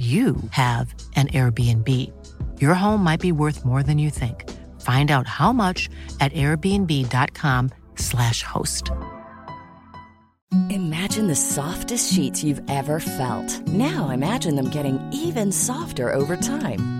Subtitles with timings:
[0.00, 1.86] you have an Airbnb.
[2.58, 4.48] Your home might be worth more than you think.
[4.80, 8.90] Find out how much at airbnb.com/slash host.
[10.70, 13.68] Imagine the softest sheets you've ever felt.
[13.68, 16.99] Now imagine them getting even softer over time.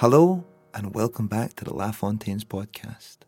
[0.00, 3.18] Hello, and welcome back to the LaFontaines podcast.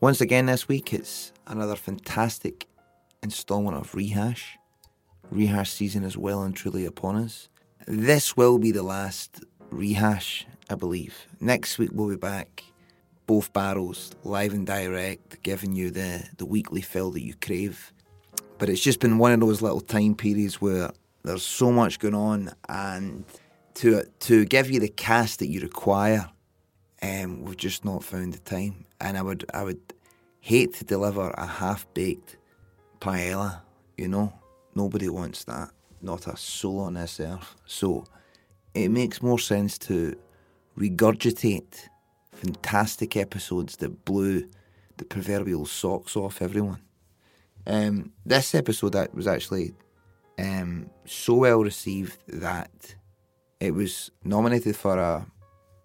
[0.00, 2.66] Once again, this week it's another fantastic
[3.22, 4.56] installment of Rehash.
[5.30, 7.50] Rehash season is well and truly upon us.
[7.86, 11.26] This will be the last rehash, I believe.
[11.38, 12.64] Next week we'll be back,
[13.26, 17.92] both barrels, live and direct, giving you the, the weekly fill that you crave.
[18.56, 20.92] But it's just been one of those little time periods where
[21.24, 23.26] there's so much going on, and
[23.74, 26.30] to to give you the cast that you require,
[27.02, 28.84] um, we've just not found the time.
[29.00, 29.80] And I would I would
[30.40, 32.36] hate to deliver a half baked
[33.00, 33.60] paella.
[33.96, 34.32] You know,
[34.74, 35.70] nobody wants that.
[36.00, 37.54] Not a soul on this earth.
[37.66, 38.04] So
[38.74, 40.16] it makes more sense to
[40.78, 41.88] regurgitate
[42.32, 44.48] fantastic episodes that blew
[44.96, 46.80] the proverbial socks off everyone.
[47.66, 49.74] Um, this episode that was actually
[50.38, 52.94] um, so well received that
[53.62, 55.24] it was nominated for a,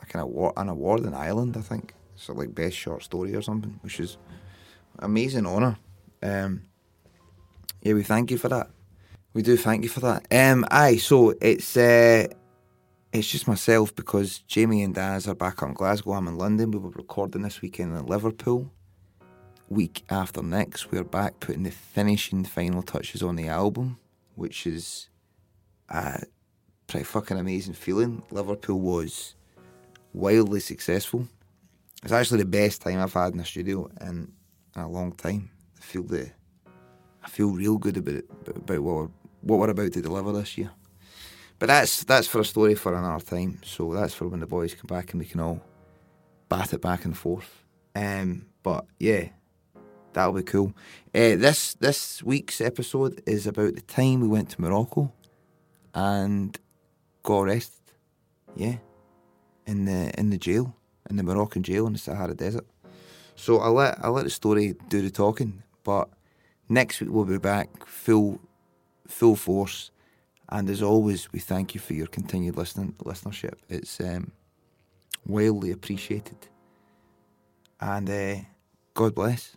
[0.02, 1.94] a kind of an award in Ireland, I think.
[2.16, 4.18] So like best short story or something, which is
[4.98, 5.78] amazing honour.
[6.24, 6.64] Um,
[7.84, 8.72] yeah, we thank you for that.
[9.34, 10.26] We do thank you for that.
[10.32, 12.26] Um, aye, so it's uh,
[13.14, 16.14] it's just myself because Jamie and Daz are back in Glasgow.
[16.14, 16.72] I'm in London.
[16.72, 18.72] We were recording this weekend in Liverpool.
[19.70, 24.00] Week after next, we're back putting the finishing final touches on the album,
[24.34, 25.10] which is
[25.90, 26.24] a
[26.88, 28.24] pretty fucking amazing feeling.
[28.32, 29.36] Liverpool was
[30.14, 31.28] wildly successful.
[32.04, 34.32] It's actually the best time I've had in a studio in,
[34.76, 35.50] in a long time.
[35.78, 36.32] I feel the,
[37.24, 39.10] I feel real good about it, about what we're,
[39.42, 40.72] what we're about to deliver this year.
[41.60, 43.60] But that's that's for a story for another time.
[43.64, 45.62] So that's for when the boys come back and we can all
[46.50, 47.64] bat it back and forth.
[47.96, 49.30] Um, but yeah,
[50.14, 50.74] that'll be cool.
[51.16, 55.12] Uh, this this week's episode is about the time we went to Morocco
[55.96, 56.60] and
[57.28, 57.74] got arrested.
[58.56, 58.78] Yeah,
[59.66, 60.74] in the in the jail
[61.10, 62.66] in the Moroccan jail in the Sahara Desert.
[63.36, 65.64] So I'll let I'll let the story do the talking.
[65.84, 66.10] But
[66.70, 68.40] next week we'll be back full
[69.08, 69.92] full force.
[70.50, 73.56] And as always, we thank you for your continued listening listenership.
[73.68, 74.32] It's um,
[75.26, 76.38] wildly appreciated.
[77.82, 78.36] And uh,
[78.94, 79.57] God bless.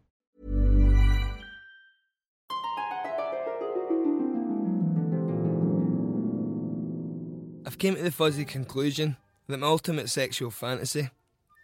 [7.81, 9.17] Came to the fuzzy conclusion
[9.47, 11.09] that my ultimate sexual fantasy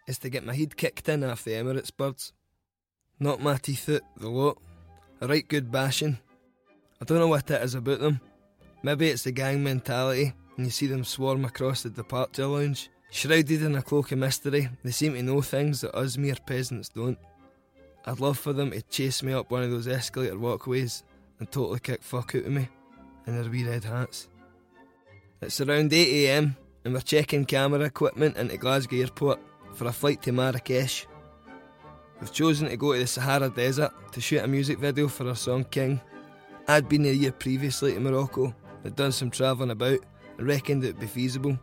[0.08, 2.34] is to get my head kicked in off the Emirates birds.
[3.20, 4.58] Not my teeth out, the lot.
[5.22, 6.18] A right good bashing.
[7.00, 8.20] I don't know what it is about them.
[8.82, 12.90] Maybe it's the gang mentality, and you see them swarm across the departure lounge.
[13.12, 16.90] Shrouded in a cloak of mystery, they seem to know things that us mere peasants
[16.90, 17.20] don't.
[18.08, 21.04] I'd love for them to chase me up one of those escalator walkways
[21.38, 22.70] and totally kick fuck out of me
[23.28, 24.30] in their wee red hats.
[25.40, 29.40] It's around 8am, and we're checking camera equipment into Glasgow Airport
[29.76, 31.06] for a flight to Marrakesh.
[32.20, 35.36] We've chosen to go to the Sahara Desert to shoot a music video for our
[35.36, 36.02] song King.
[36.68, 40.00] I'd been a year previously to Morocco, had done some travelling about,
[40.40, 41.60] and reckoned it would be feasible.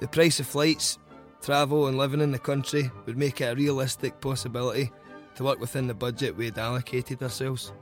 [0.00, 0.98] The price of flights,
[1.40, 4.90] travel, and living in the country would make it a realistic possibility
[5.36, 7.72] to work within the budget we had allocated ourselves.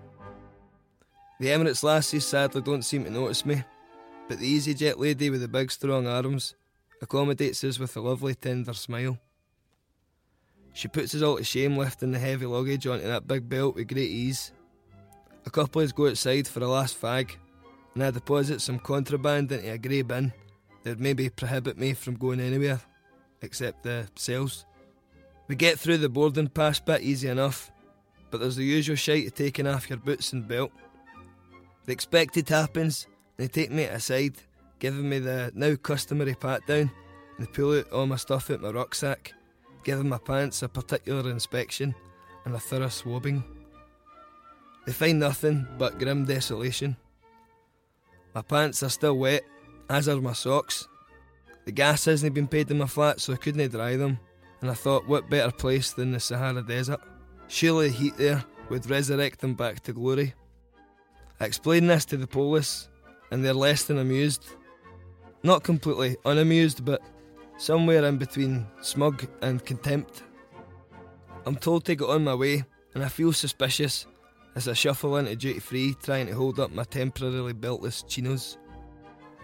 [1.41, 3.65] The Emirates lassies sadly don't seem to notice me,
[4.29, 6.55] but the EasyJet lady with the big strong arms
[7.01, 9.19] accommodates us with a lovely tender smile.
[10.73, 13.89] She puts us all to shame lifting the heavy luggage onto that big belt with
[13.89, 14.53] great ease.
[15.47, 17.37] A couple of us go outside for a last fag,
[17.95, 20.33] and I deposit some contraband into a grey bin
[20.83, 22.81] that would maybe prohibit me from going anywhere
[23.43, 24.67] except the cells.
[25.49, 27.71] We get through the boarding pass bit easy enough,
[28.31, 30.73] but there's the usual shite of taking off your boots and belt.
[31.87, 33.07] The expected happens,
[33.37, 34.35] they take me aside,
[34.79, 36.91] giving me the now customary pat down,
[37.37, 39.33] and they pull out all my stuff out my rucksack,
[39.85, 41.95] giving my pants a particular inspection
[42.45, 43.45] and a thorough swabbing.
[44.87, 46.97] They find nothing but grim desolation.
[48.35, 49.45] My pants are still wet,
[49.91, 50.87] as are my socks.
[51.65, 54.21] The gas hasn't been paid in my flat, so I couldn't dry them,
[54.61, 57.01] and I thought, what better place than the Sahara Desert?
[57.49, 60.35] Surely the heat there would resurrect them back to glory.
[61.41, 62.89] I explained this to the police,
[63.31, 64.45] and they're less than amused.
[65.43, 67.03] Not completely unamused, but
[67.59, 70.23] somewhere in between smug and contempt.
[71.45, 72.65] I'm told to get on my way,
[72.95, 74.07] and I feel suspicious
[74.57, 78.59] as I shuffle into duty free trying to hold up my temporarily beltless chinos.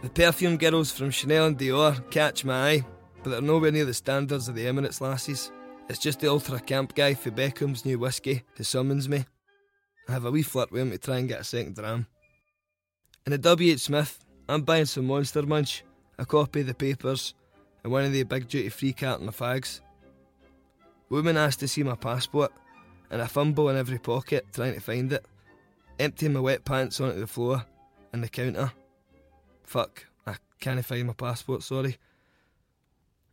[0.03, 2.87] The perfume girls from Chanel and Dior catch my eye,
[3.23, 5.53] but they're nowhere near the standards of the Emirates lassies.
[5.89, 9.27] It's just the ultra camp guy for Beckham's new whiskey who summons me.
[10.09, 12.07] I have a wee flirt with him to try and get a second dram.
[13.25, 13.79] In a W.H.
[13.79, 15.85] Smith, I'm buying some Monster Munch,
[16.19, 17.35] a copy of the papers,
[17.85, 19.81] and one of the big duty free carton of fags.
[21.09, 22.53] Woman asks to see my passport,
[23.13, 25.25] and I fumble in every pocket trying to find it,
[26.01, 27.65] emptying my wet pants onto the floor
[28.13, 28.73] and the counter.
[29.63, 31.99] Fuck, I can't find my passport, sorry.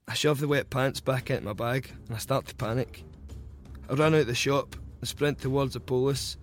[0.07, 3.05] I shove the wet pants back into my bag and I start to panic.
[3.89, 6.37] I run out the shop and sprint towards the police.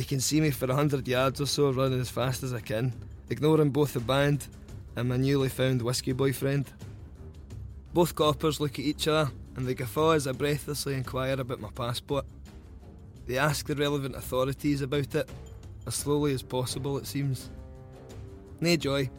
[0.00, 2.60] They can see me for a hundred yards or so running as fast as I
[2.60, 2.94] can,
[3.28, 4.48] ignoring both the band
[4.96, 6.72] and my newly found whiskey boyfriend.
[7.92, 11.68] Both coppers look at each other and they guffaw as I breathlessly inquire about my
[11.74, 12.24] passport.
[13.26, 15.28] They ask the relevant authorities about it,
[15.86, 17.50] as slowly as possible it seems.
[18.58, 19.10] Nay joy,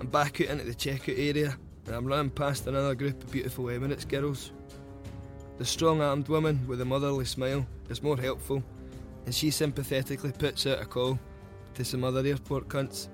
[0.00, 1.54] I'm back out into the checkout area
[1.84, 4.52] and I'm running past another group of beautiful Emirates girls.
[5.58, 8.64] The strong armed woman with a motherly smile is more helpful,
[9.24, 11.18] and she sympathetically puts out a call
[11.74, 13.08] to some other airport cunts.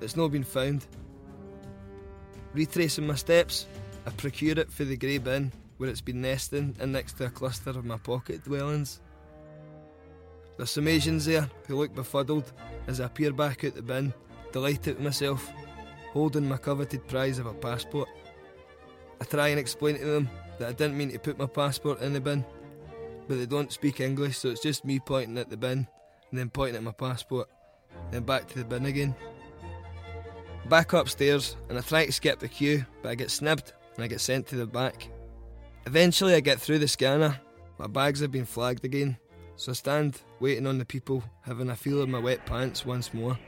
[0.00, 0.86] It's not been found.
[2.54, 3.66] Retracing my steps,
[4.06, 7.30] I procure it for the grey bin where it's been nesting and next to a
[7.30, 9.00] cluster of my pocket dwellings.
[10.56, 12.52] There's some Asians there who look befuddled
[12.88, 14.12] as I peer back out the bin,
[14.52, 15.48] delighted with myself,
[16.12, 18.08] holding my coveted prize of a passport.
[19.20, 20.28] I try and explain to them
[20.58, 22.44] that I didn't mean to put my passport in the bin,
[23.28, 25.86] but they don't speak English, so it's just me pointing at the bin
[26.30, 27.48] and then pointing at my passport,
[28.10, 29.14] then back to the bin again.
[30.68, 34.08] Back upstairs, and I try to skip the queue, but I get snibbed and I
[34.08, 35.08] get sent to the back.
[35.86, 37.38] Eventually, I get through the scanner.
[37.78, 39.16] My bags have been flagged again,
[39.56, 43.14] so I stand waiting on the people, having a feel of my wet pants once
[43.14, 43.38] more.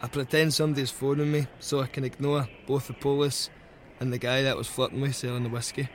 [0.00, 3.50] I pretend somebody's phoning me so I can ignore both the police
[3.98, 5.88] and the guy that was flirting with selling the whiskey.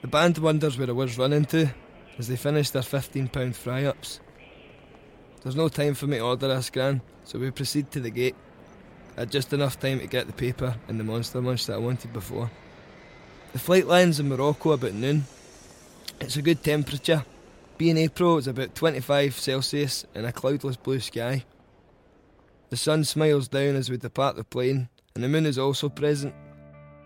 [0.00, 1.68] The band wonders where I was running to
[2.18, 4.20] as they finish their £15 fry ups.
[5.42, 8.36] There's no time for me to order a scran, so we proceed to the gate.
[9.16, 11.78] I had just enough time to get the paper and the monster munch that I
[11.78, 12.50] wanted before.
[13.52, 15.24] The flight lands in Morocco about noon.
[16.20, 17.24] It's a good temperature.
[17.76, 21.44] Being April, it's about 25 Celsius and a cloudless blue sky.
[22.70, 26.34] The sun smiles down as we depart the plane, and the moon is also present.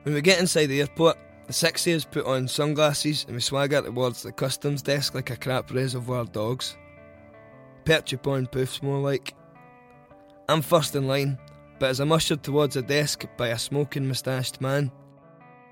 [0.02, 1.16] When we get inside the airport,
[1.52, 5.70] the has put on sunglasses and we swagger towards the customs desk like a crap
[5.70, 6.76] reservoir dogs.
[7.84, 9.34] Perch upon poofs more like.
[10.48, 11.38] I'm first in line,
[11.78, 14.90] but as I'm ushered towards a desk by a smoking moustached man,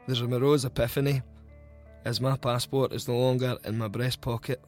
[0.06, 1.22] there's a morose epiphany
[2.04, 4.62] as my passport is no longer in my breast pocket.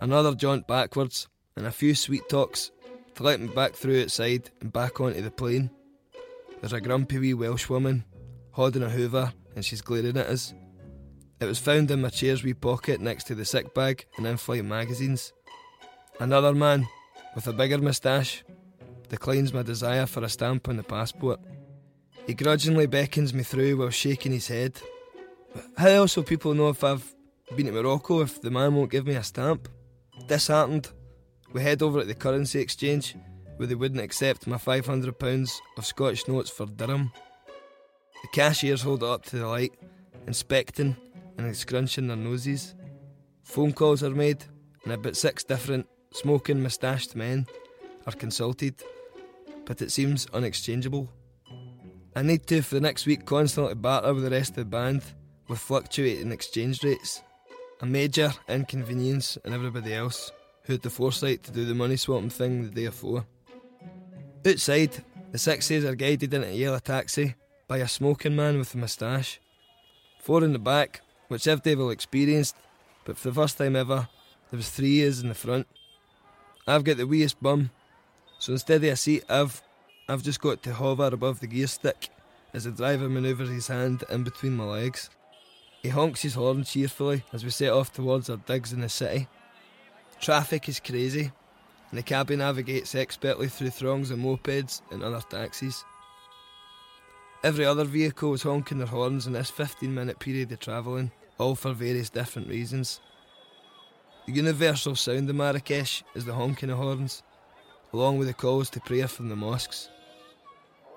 [0.00, 2.70] Another jaunt backwards and a few sweet talks
[3.14, 5.70] to let me back through outside and back onto the plane.
[6.60, 8.04] There's a grumpy wee Welsh woman
[8.52, 10.54] holding a hoover and she's glaring at us.
[11.40, 14.36] It was found in my chair's wee pocket next to the sick bag and in
[14.36, 15.32] flight magazines.
[16.18, 16.88] Another man,
[17.34, 18.42] with a bigger moustache,
[19.08, 21.40] declines my desire for a stamp on the passport.
[22.26, 24.80] He grudgingly beckons me through while shaking his head.
[25.76, 27.14] How else will people know if I've
[27.56, 29.68] been to Morocco if the man won't give me a stamp?
[30.26, 30.90] Disheartened,
[31.52, 33.16] we head over at the currency exchange
[33.56, 37.12] where they wouldn't accept my £500 of Scottish notes for dirham.
[38.22, 39.72] The cashiers hold it up to the light,
[40.26, 40.96] inspecting
[41.36, 42.74] and scrunching their noses.
[43.42, 44.44] Phone calls are made,
[44.84, 47.46] and about six different smoking moustached men
[48.06, 48.82] are consulted,
[49.64, 51.08] but it seems unexchangeable.
[52.16, 55.02] I need to, for the next week, constantly barter with the rest of the band
[55.46, 57.22] with fluctuating exchange rates.
[57.80, 60.32] A major inconvenience in everybody else
[60.64, 63.24] who had the foresight to do the money swapping thing the day before.
[64.44, 67.34] Outside, the Sixties are guided into a yellow taxi
[67.68, 69.40] by a smoking man with a moustache.
[70.18, 72.56] Four in the back, which all experienced,
[73.04, 74.08] but for the first time ever,
[74.50, 75.66] there was three years in the front.
[76.66, 77.70] I've got the weest bum,
[78.38, 79.62] so instead of a seat, I've
[80.08, 82.08] I've just got to hover above the gear stick
[82.54, 85.10] as the driver manoeuvres his hand in between my legs.
[85.82, 89.28] He honks his horn cheerfully as we set off towards our digs in the city.
[90.18, 91.30] Traffic is crazy,
[91.90, 95.84] and the cabby navigates expertly through throngs of mopeds and other taxis.
[97.44, 101.54] Every other vehicle was honking their horns in this 15 minute period of travelling, all
[101.54, 103.00] for various different reasons.
[104.26, 107.22] The universal sound of Marrakesh is the honking of horns,
[107.92, 109.88] along with the calls to prayer from the mosques.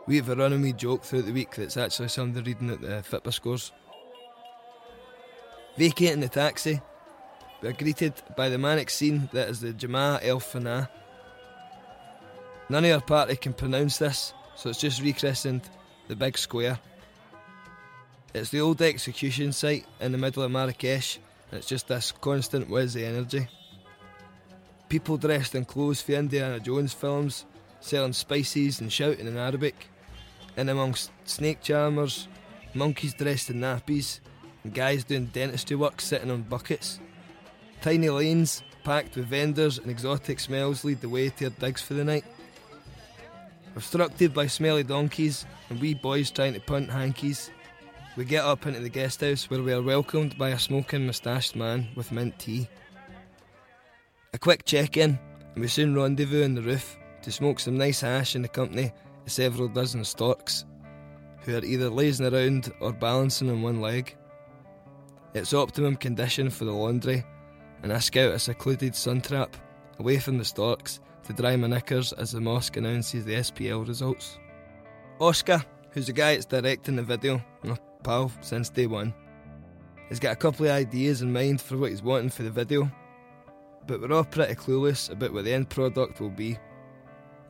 [0.07, 3.03] We have a running wee joke throughout the week that's actually somebody reading at the
[3.07, 3.71] Fitbit scores.
[5.77, 6.81] Vacating the taxi,
[7.61, 10.89] we are greeted by the manic scene that is the Jemaa el-Fnaa.
[12.67, 15.69] None of our party can pronounce this, so it's just rechristened
[16.11, 16.77] the Big Square.
[18.33, 22.69] It's the old execution site in the middle of Marrakesh, and it's just this constant
[22.69, 23.47] whizzy energy.
[24.89, 27.45] People dressed in clothes for Indiana Jones films,
[27.79, 29.87] selling spices and shouting in Arabic,
[30.57, 32.27] and amongst snake charmers,
[32.73, 34.19] monkeys dressed in nappies,
[34.65, 36.99] and guys doing dentistry work sitting on buckets.
[37.81, 41.93] Tiny lanes, packed with vendors and exotic smells, lead the way to our digs for
[41.93, 42.25] the night.
[43.75, 47.51] Obstructed by smelly donkeys and wee boys trying to punt hankies,
[48.17, 51.55] we get up into the guest house where we are welcomed by a smoking moustached
[51.55, 52.67] man with mint tea.
[54.33, 55.17] A quick check in,
[55.53, 58.91] and we soon rendezvous on the roof to smoke some nice hash in the company
[59.25, 60.65] of several dozen storks,
[61.43, 64.17] who are either lazing around or balancing on one leg.
[65.33, 67.23] It's optimum condition for the laundry,
[67.83, 69.55] and I scout a secluded sun trap
[69.97, 70.99] away from the storks
[71.31, 74.37] to dry my knickers as the mosque announces the SPL results.
[75.19, 79.13] Oscar, who's the guy that's directing the video, my pal since day one,
[80.09, 82.91] has got a couple of ideas in mind for what he's wanting for the video,
[83.87, 86.57] but we're all pretty clueless about what the end product will be.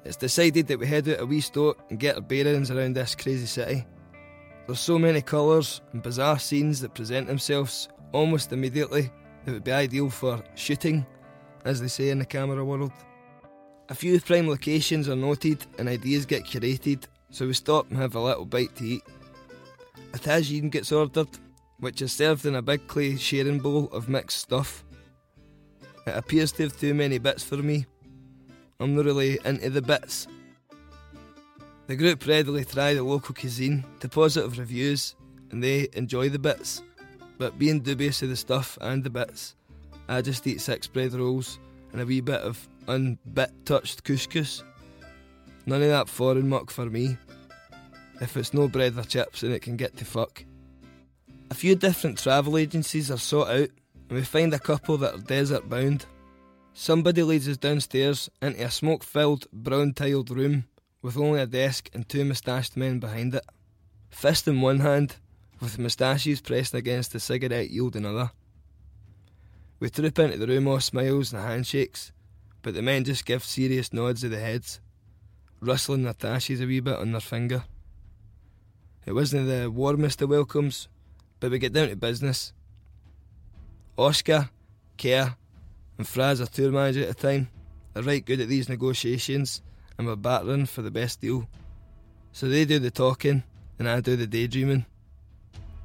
[0.03, 3.15] It's decided that we head out a wee stoke and get our bearings around this
[3.15, 3.85] crazy city.
[4.67, 9.11] There's so many colours and bizarre scenes that present themselves almost immediately
[9.43, 11.05] that it would be ideal for shooting,
[11.65, 12.91] as they say in the camera world.
[13.91, 18.15] A few prime locations are noted and ideas get curated, so we stop and have
[18.15, 19.03] a little bite to eat.
[20.13, 21.27] A tagine gets ordered,
[21.77, 24.86] which is served in a big clay sharing bowl of mixed stuff.
[26.07, 27.86] It appears to have too many bits for me.
[28.79, 30.25] I'm not really into the bits.
[31.88, 35.15] The group readily try the local cuisine to positive reviews
[35.51, 36.81] and they enjoy the bits.
[37.38, 39.55] But being dubious of the stuff and the bits,
[40.07, 41.60] I just eat six bread rolls
[41.91, 44.63] and a wee bit of unbit touched couscous.
[45.65, 47.17] None of that foreign muck for me.
[48.19, 50.43] If it's no bread or chips, then it can get to fuck.
[51.50, 53.69] A few different travel agencies are sought out,
[54.10, 56.05] and we find a couple that are desert bound.
[56.74, 60.65] Somebody leads us downstairs into a smoke filled, brown tiled room
[61.01, 63.45] with only a desk and two moustached men behind it.
[64.10, 65.17] Fist in one hand,
[65.60, 68.31] with moustaches pressed against the cigarette yield another.
[69.79, 72.12] We troop into the room all smiles and handshakes,
[72.62, 74.80] but the men just give serious nods of the heads.
[75.60, 77.63] rustling their tashes a wee bit on their finger.
[79.06, 80.88] It wasn't the warmest of welcomes,
[81.39, 82.51] but we get down to business.
[83.98, 84.50] Oscar,
[84.98, 85.36] Kerr,
[85.98, 87.50] and Fraz, our tour manager at the time,
[87.96, 89.62] are right good at these negotiations
[89.98, 91.48] and we're battering for the best deal.
[92.32, 93.44] So they do the talking
[93.77, 94.86] and I do the daydreaming.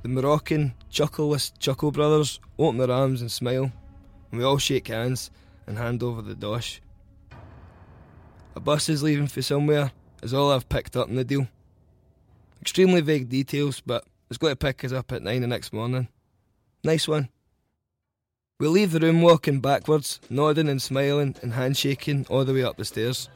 [0.03, 3.73] The Moroccan, chuckleless Chuckle brothers open their arms and smile,
[4.31, 5.31] and we all shake hands
[5.67, 6.81] and hand over the dosh.
[8.55, 9.93] A bus is leaving for somewhere,
[10.23, 11.49] is all I've picked up in the deal.
[12.63, 16.09] Extremely vague details, but it's going to pick us up at nine the next morning.
[16.83, 17.29] Nice one.
[18.59, 22.79] We leave the room walking backwards, nodding and smiling and handshaking all the way up
[22.79, 23.29] the stairs.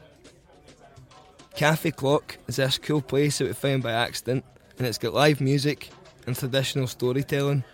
[1.55, 4.45] Cafe Clock is this cool place that we found by accident,
[4.79, 5.91] and it's got live music
[6.27, 7.65] and traditional storytelling.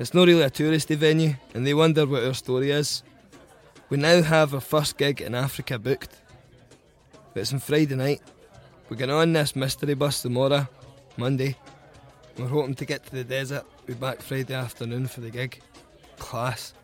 [0.00, 3.04] It's not really a touristy venue, and they wonder what our story is.
[3.90, 6.16] We now have our first gig in Africa booked.
[7.36, 8.20] It's on Friday night.
[8.88, 10.66] We're going on this mystery bus tomorrow,
[11.16, 11.56] Monday.
[12.36, 15.60] We're hoping to get to the desert, be back Friday afternoon for the gig.
[16.18, 16.74] Class.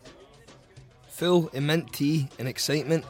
[1.09, 3.03] Full of mint tea and excitement,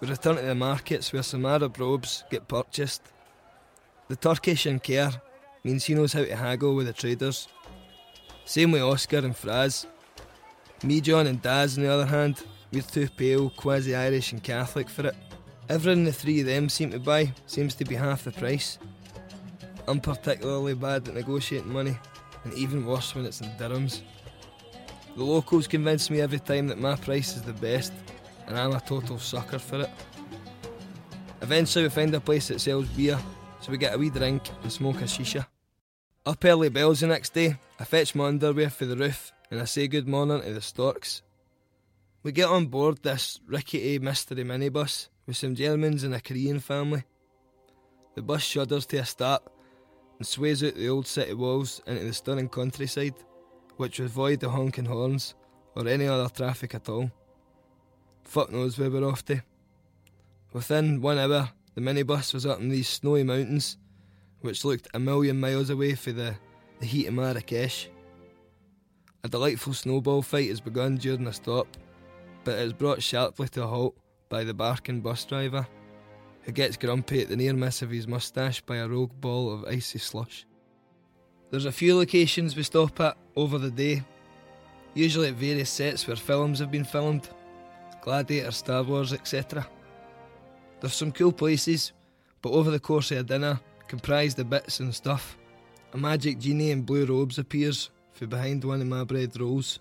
[0.00, 3.02] we return to the markets where some Arab robes get purchased.
[4.08, 5.12] The Turkish in Kerr
[5.64, 7.46] means he knows how to haggle with the traders.
[8.48, 9.84] Same with Oscar and Fraz.
[10.82, 14.88] Me, John, and Daz, on the other hand, we're too pale, quasi Irish, and Catholic
[14.88, 15.14] for it.
[15.68, 18.78] Everything the three of them seem to buy seems to be half the price.
[19.86, 21.98] I'm particularly bad at negotiating money,
[22.44, 24.00] and even worse when it's in dirhams.
[25.14, 27.92] The locals convince me every time that my price is the best,
[28.46, 29.90] and I'm a total sucker for it.
[31.42, 33.18] Eventually, we find a place that sells beer,
[33.60, 35.44] so we get a wee drink and smoke a shisha.
[36.26, 39.64] Up early bells the next day, I fetch my underwear for the roof and I
[39.64, 41.22] say good morning to the storks.
[42.22, 47.04] We get on board this rickety mystery minibus with some Germans and a Korean family.
[48.14, 49.42] The bus shudders to a start
[50.18, 53.14] and sways out the old city walls into the stunning countryside,
[53.76, 55.34] which would void the honking horns
[55.74, 57.10] or any other traffic at all.
[58.24, 59.42] Fuck knows where we're off to.
[60.52, 63.78] Within one hour, the minibus was up in these snowy mountains,
[64.40, 66.34] which looked a million miles away from the,
[66.80, 67.88] the heat of Marrakesh.
[69.24, 71.66] A delightful snowball fight has begun during the stop,
[72.44, 73.96] but it is brought sharply to a halt
[74.28, 75.66] by the barking bus driver,
[76.42, 79.64] who gets grumpy at the near miss of his moustache by a rogue ball of
[79.64, 80.46] icy slush.
[81.50, 84.04] There's a few locations we stop at over the day,
[84.94, 87.28] usually at various sets where films have been filmed
[88.02, 89.66] Gladiator, Star Wars, etc.
[90.80, 91.92] There's some cool places,
[92.40, 95.38] but over the course of a dinner, comprised the bits and stuff,
[95.92, 99.80] a magic genie in blue robes appears from behind one of my bread rolls,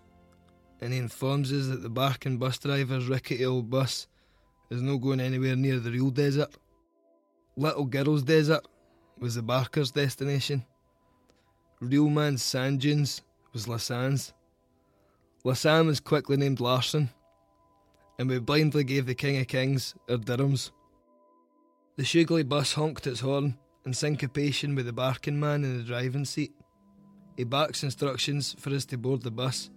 [0.82, 4.08] and he informs us that the barking bus driver's rickety old bus
[4.70, 6.56] is no going anywhere near the real desert.
[7.56, 8.68] Little Girl's Desert
[9.20, 10.66] was the Barker's destination.
[11.80, 14.34] Real man's sand dunes was Lassans.
[15.44, 17.10] Lassan was quickly named Larson,
[18.20, 20.72] and we blindly gave the King of Kings our dirhams.
[21.96, 26.26] The Shugly bus honked its horn in syncopation with the barking man in the driving
[26.26, 26.52] seat.
[27.38, 29.70] He barks instructions for us to board the bus,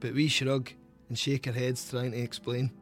[0.00, 0.72] but we shrug
[1.08, 2.72] and shake our heads trying to explain.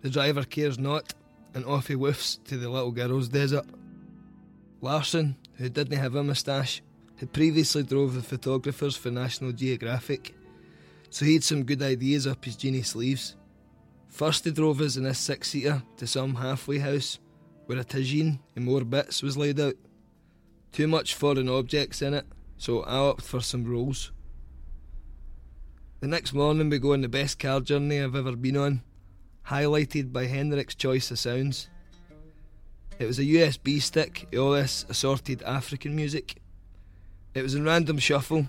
[0.00, 1.12] The driver cares not,
[1.52, 3.66] and off he woofs to the little girl's desert.
[4.80, 6.80] Larson, who didn't have a moustache,
[7.16, 10.34] had previously drove the photographers for National Geographic,
[11.10, 13.36] so he had some good ideas up his genie sleeves.
[14.08, 17.18] First, he drove us in a six seater to some halfway house
[17.66, 19.74] where a tagine and more bits was laid out.
[20.72, 24.12] Too much foreign objects in it, so I opted for some rolls.
[26.00, 28.82] The next morning, we go on the best car journey I've ever been on,
[29.48, 31.68] highlighted by Henrik's choice of sounds.
[33.00, 36.36] It was a USB stick all this assorted African music.
[37.34, 38.46] It was in random shuffle,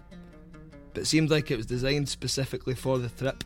[0.93, 3.43] but seemed like it was designed specifically for the trip.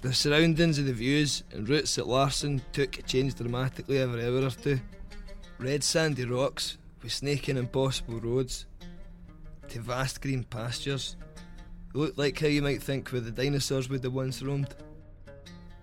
[0.00, 4.50] The surroundings of the views and routes that Larson took changed dramatically every hour or
[4.50, 4.80] two.
[5.58, 8.66] Red sandy rocks with snaking impossible roads
[9.68, 11.16] to vast green pastures.
[11.92, 14.74] Looked like how you might think where the dinosaurs would have once roamed.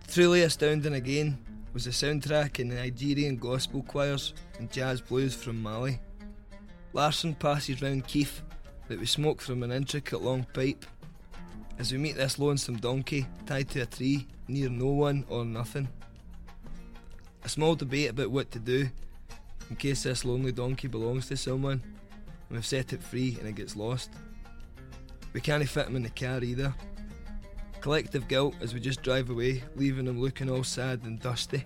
[0.07, 1.37] Truly astounding again
[1.73, 5.99] was the soundtrack in the Nigerian gospel choirs and jazz blues from Mali.
[6.93, 8.41] Larson passes round kif
[8.87, 10.85] that we smoke from an intricate long pipe
[11.77, 15.87] as we meet this lonesome donkey tied to a tree near no one or nothing.
[17.43, 18.89] A small debate about what to do
[19.69, 21.81] in case this lonely donkey belongs to someone
[22.49, 24.11] and we've set it free and it gets lost.
[25.33, 26.73] We can't fit him in the car either.
[27.81, 31.63] Collective guilt as we just drive away, leaving him looking all sad and dusty.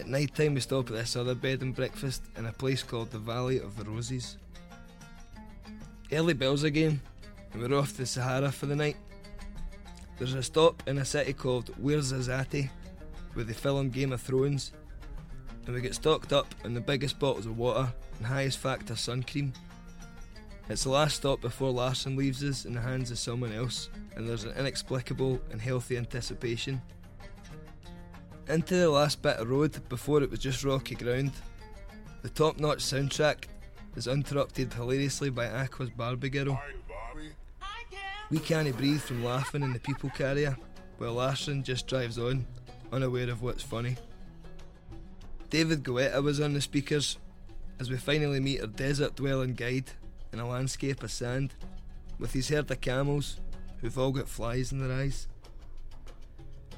[0.00, 3.10] At night time, we stop at this other bed and breakfast in a place called
[3.10, 4.36] the Valley of the Roses.
[6.10, 7.00] Early bells again,
[7.52, 8.96] and we're off to the Sahara for the night.
[10.18, 12.68] There's a stop in a city called Ouarzazate
[13.34, 14.72] where they film Game of Thrones,
[15.66, 19.22] and we get stocked up on the biggest bottles of water and highest factor sun
[19.22, 19.52] cream.
[20.68, 24.28] It's the last stop before Larson leaves us in the hands of someone else, and
[24.28, 26.80] there's an inexplicable and healthy anticipation.
[28.48, 31.32] Into the last bit of road before it was just rocky ground.
[32.22, 33.44] The top notch soundtrack
[33.96, 36.60] is interrupted hilariously by Aqua's Barbie Girl.
[38.30, 40.56] We can't breathe from laughing in the people carrier,
[40.98, 42.46] while Larson just drives on,
[42.92, 43.96] unaware of what's funny.
[45.52, 47.18] David Guetta was on the speakers
[47.78, 49.90] as we finally meet our desert dwelling guide
[50.32, 51.52] in a landscape of sand
[52.18, 53.38] with his herd of camels
[53.82, 55.28] who've all got flies in their eyes.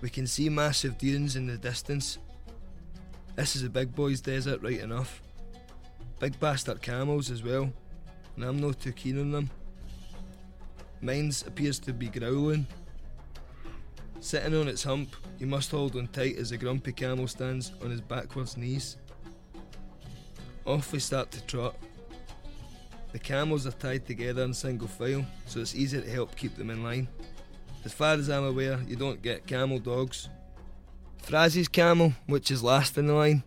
[0.00, 2.18] We can see massive dunes in the distance.
[3.36, 5.22] This is a big boy's desert, right enough.
[6.18, 7.72] Big bastard camels as well,
[8.34, 9.50] and I'm not too keen on them.
[11.00, 12.66] Mine's appears to be growling.
[14.24, 17.90] Sitting on its hump, he must hold on tight as the grumpy camel stands on
[17.90, 18.96] his backwards knees.
[20.64, 21.76] Off we start to trot.
[23.12, 26.70] The camels are tied together in single file, so it's easy to help keep them
[26.70, 27.06] in line.
[27.84, 30.30] As far as I'm aware, you don't get camel dogs.
[31.18, 33.42] Frazzie's camel, which is last in the line,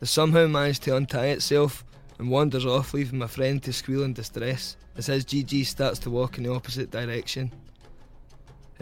[0.00, 1.84] has somehow managed to untie itself
[2.18, 6.10] and wanders off, leaving my friend to squeal in distress as his GG starts to
[6.10, 7.52] walk in the opposite direction.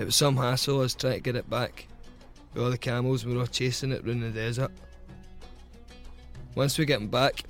[0.01, 1.87] It was some hassle us trying to get it back,
[2.55, 4.71] with all the camels we were all chasing it round the desert.
[6.55, 7.45] Once we get him back,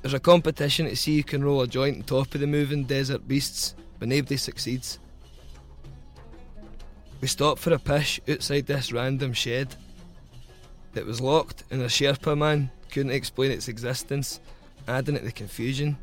[0.00, 2.84] there's a competition to see who can roll a joint on top of the moving
[2.84, 5.00] desert beasts, but nobody succeeds.
[7.20, 9.74] We stopped for a pish outside this random shed.
[10.94, 14.38] It was locked, and the Sherpa man couldn't explain its existence,
[14.86, 15.98] adding to the confusion.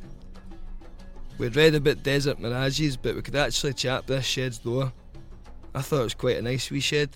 [1.38, 4.92] We'd read about desert mirages, but we could actually chap this shed's door.
[5.80, 7.16] I thought it was quite a nice wee shed.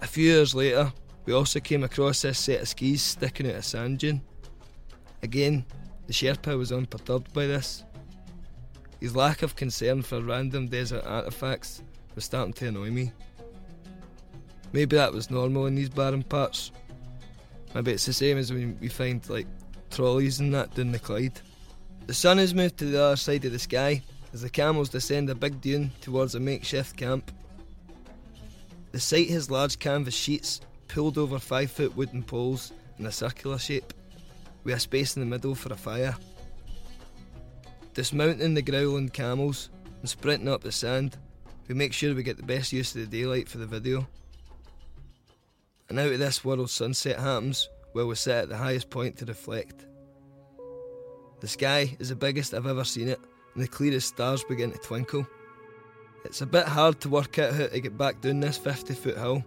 [0.00, 0.90] A few years later,
[1.26, 4.22] we also came across this set of skis sticking out a sand dune.
[5.22, 5.66] Again,
[6.06, 7.84] the Sherpa was unperturbed by this.
[8.98, 11.82] His lack of concern for random desert artefacts
[12.14, 13.12] was starting to annoy me.
[14.72, 16.72] Maybe that was normal in these barren parts.
[17.74, 19.48] Maybe it's the same as when we find like
[19.90, 21.38] trolleys and that down the Clyde.
[22.06, 24.00] The sun has moved to the other side of the sky
[24.32, 27.30] as the camels descend a big dune towards a makeshift camp.
[28.92, 33.58] The site has large canvas sheets pulled over five foot wooden poles in a circular
[33.58, 33.92] shape,
[34.64, 36.16] with a space in the middle for a fire.
[37.94, 41.16] Dismounting the growling camels and sprinting up the sand,
[41.68, 44.06] we make sure we get the best use of the daylight for the video.
[45.88, 49.26] And out of this world, sunset happens where we sit at the highest point to
[49.26, 49.86] reflect.
[51.40, 53.20] The sky is the biggest I've ever seen it,
[53.54, 55.26] and the clearest stars begin to twinkle.
[56.24, 59.18] It's a bit hard to work out how to get back down this 50 foot
[59.18, 59.44] hill.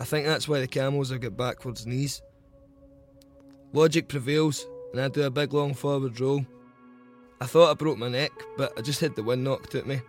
[0.00, 2.22] I think that's why the camels have got backwards knees.
[3.72, 6.44] Logic prevails, and I do a big long forward roll.
[7.40, 10.00] I thought I broke my neck, but I just had the wind knocked at me.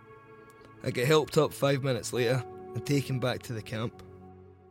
[0.82, 4.02] I get helped up five minutes later and taken back to the camp.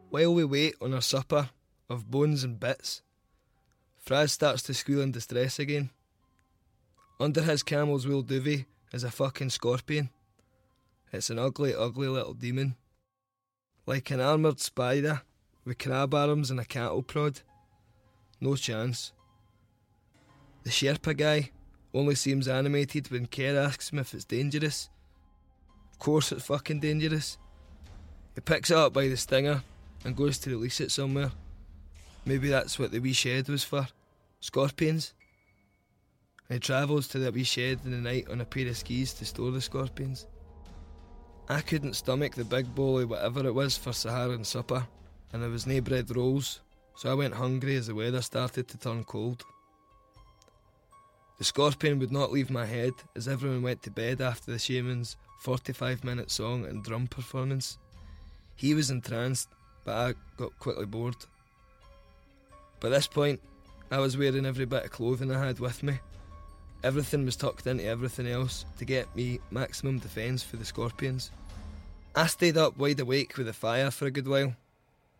[0.10, 1.50] While we wait on our supper
[1.90, 3.02] of bones and bits,
[4.06, 5.90] Fraz starts to squeal in distress again.
[7.24, 10.10] Under his camel's wool duvet is a fucking scorpion.
[11.14, 12.76] It's an ugly, ugly little demon.
[13.86, 15.22] Like an armoured spider
[15.64, 17.40] with crab arms and a cattle prod.
[18.42, 19.14] No chance.
[20.64, 21.52] The Sherpa guy
[21.94, 24.90] only seems animated when Kerr asks him if it's dangerous.
[25.94, 27.38] Of course it's fucking dangerous.
[28.36, 29.64] He picks it up by the stinger
[30.04, 31.32] and goes to release it somewhere.
[32.26, 33.88] Maybe that's what the wee shed was for.
[34.42, 35.14] Scorpions.
[36.49, 39.25] He travels to the wee shed in the night on a pair of skis to
[39.25, 40.27] store the scorpions.
[41.49, 44.88] I couldn't stomach the big bowl of whatever it was for Saharan supper,
[45.32, 46.62] and there was no bread rolls,
[46.95, 49.43] so I went hungry as the weather started to turn cold.
[51.38, 55.17] The scorpion would not leave my head as everyone went to bed after the shaman's
[55.39, 57.77] 45 minute song and drum performance.
[58.56, 59.49] He was entranced,
[59.84, 61.15] but I got quickly bored.
[62.79, 63.41] By this point,
[63.91, 65.99] I was wearing every bit of clothing I had with me.
[66.84, 71.32] Everything was tucked into everything else to get me maximum defence for the scorpions.
[72.13, 74.54] I stayed up wide awake with the fire for a good while,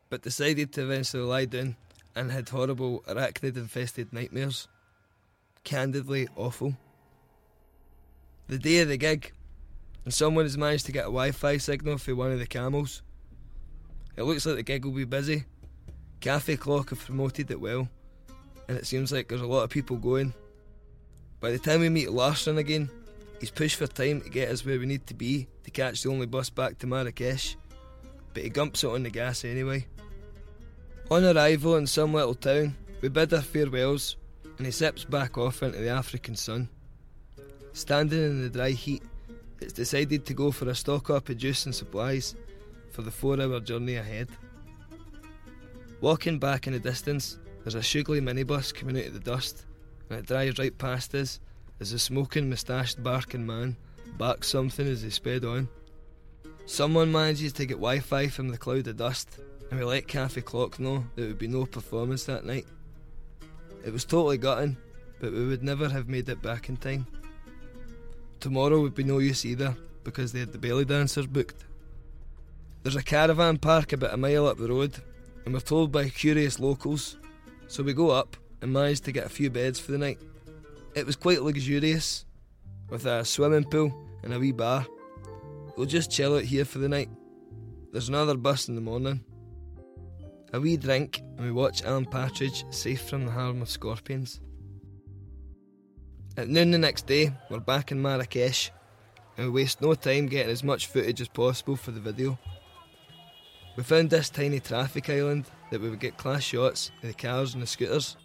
[0.10, 1.78] but decided to eventually lie down
[2.15, 4.67] and had horrible arachnid infested nightmares.
[5.63, 6.76] Candidly awful.
[8.47, 9.32] The day of the gig,
[10.04, 13.02] and someone has managed to get a Wi Fi signal for one of the camels.
[14.17, 15.45] It looks like the gig will be busy.
[16.19, 17.88] Cafe Clock have promoted it well,
[18.67, 20.34] and it seems like there's a lot of people going.
[21.43, 22.89] By the time we meet Larson again,
[23.41, 26.10] he's pushed for time to get us where we need to be to catch the
[26.10, 27.58] only bus back to Marrakesh,
[28.34, 29.86] but he gumps it on the gas anyway.
[31.12, 34.15] On arrival in some little town, we bid our farewells,
[34.58, 36.69] and he sips back off into the African sun.
[37.73, 39.03] Standing in the dry heat,
[39.60, 42.38] it's decided to go for a stock up of juice and supplies
[42.91, 44.29] for the four hour journey ahead.
[45.99, 49.65] Walking back in the distance, there's a Shugley minibus coming out of the dust,
[50.10, 51.39] and it drives right past us
[51.80, 53.76] as a smoking, moustached barking man
[54.18, 55.68] barks something as they sped on.
[56.66, 59.39] Someone manages to get Wi Fi from the cloud of dust,
[59.70, 62.66] and we let Cafe Clock know there would be no performance that night.
[63.86, 64.78] It was totally gutting,
[65.20, 67.06] but we would never have made it back in time.
[68.39, 71.66] Tomorrow would be no use either, because they had the belly dancers booked.
[72.84, 74.96] There's a caravan park about a mile up the road,
[75.46, 77.18] and we're told by curious locals,
[77.68, 80.19] so we go up and manage to get a few beds for the night.
[80.95, 82.26] It was quite luxurious,
[82.89, 84.88] with a swimming pool and a wee bar.
[85.76, 87.10] We'll just chill out here for the night.
[87.91, 89.26] There's another bus in the morning.
[90.54, 94.39] A wee drink, and we watch Alan Partridge safe from the harm of scorpions.
[96.38, 98.71] At noon the next day, we're back in Marrakesh,
[99.38, 102.39] and we waste no time getting as much footage as possible for the video.
[103.76, 107.56] We found this tiny traffic island that we would get class shots of the cars
[107.56, 108.15] and the scooters.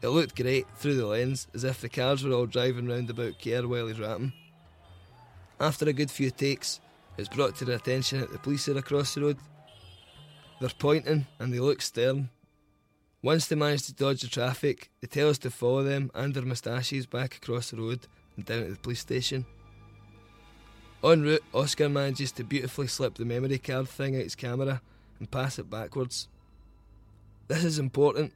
[0.00, 3.40] It looked great through the lens, as if the cars were all driving round about
[3.42, 4.32] Kerr while he's rapping.
[5.58, 6.80] After a good few takes,
[7.16, 9.38] it's brought to their attention that the police are across the road.
[10.60, 12.30] They're pointing and they look stern.
[13.22, 16.44] Once they manage to dodge the traffic, they tell us to follow them and their
[16.44, 18.06] moustaches back across the road
[18.36, 19.46] and down to the police station.
[21.02, 24.80] En route, Oscar manages to beautifully slip the memory card thing out his camera
[25.18, 26.28] and pass it backwards.
[27.48, 28.32] This is important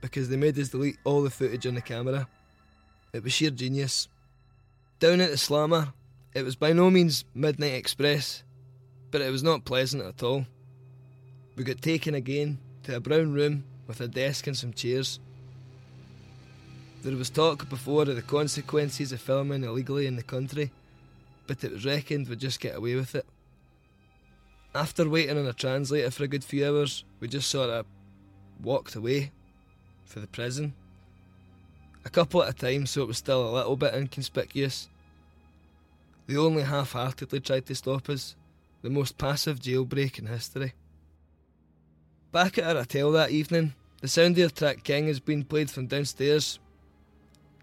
[0.00, 2.28] because they made us delete all the footage on the camera.
[3.12, 4.08] It was sheer genius.
[4.98, 5.92] Down at the Slammer,
[6.34, 8.42] it was by no means Midnight Express,
[9.10, 10.46] but it was not pleasant at all.
[11.56, 15.18] We got taken again to a brown room with a desk and some chairs.
[17.02, 20.72] There was talk before of the consequences of filming illegally in the country,
[21.46, 23.26] but it was reckoned we'd just get away with it.
[24.74, 27.86] After waiting on a translator for a good few hours, we just sort of
[28.60, 29.30] walked away
[30.06, 30.72] for the prison.
[32.04, 34.88] A couple at a time, so it was still a little bit inconspicuous.
[36.26, 38.36] They only half heartedly tried to stop us,
[38.82, 40.74] the most passive jailbreak in history.
[42.32, 45.86] Back at our hotel that evening, the sound of track King has been played from
[45.86, 46.58] downstairs.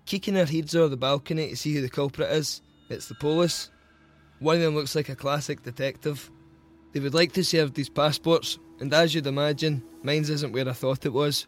[0.06, 3.69] Keeking our heads over the balcony to see who the culprit is, it's the police.
[4.39, 6.29] One of them looks like a classic detective.
[6.91, 10.73] They would like to serve these passports, and as you'd imagine, mine's isn't where I
[10.73, 11.47] thought it was.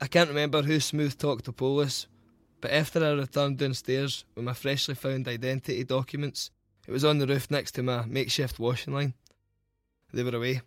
[0.00, 2.06] I can't remember who smooth talked the police,
[2.60, 6.50] but after I returned downstairs with my freshly found identity documents,
[6.86, 9.14] it was on the roof next to my makeshift washing line.
[10.12, 10.62] They were away.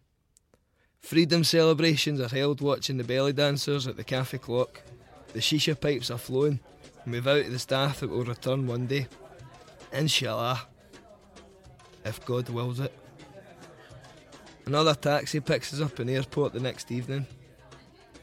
[0.99, 4.81] Freedom celebrations are held watching the belly dancers at the cafe clock.
[5.33, 6.59] The shisha pipes are flowing,
[7.03, 9.07] and we've out the staff that will return one day.
[9.93, 10.61] Inshallah.
[12.03, 12.93] If God wills it.
[14.65, 17.25] Another taxi picks us up in the airport the next evening.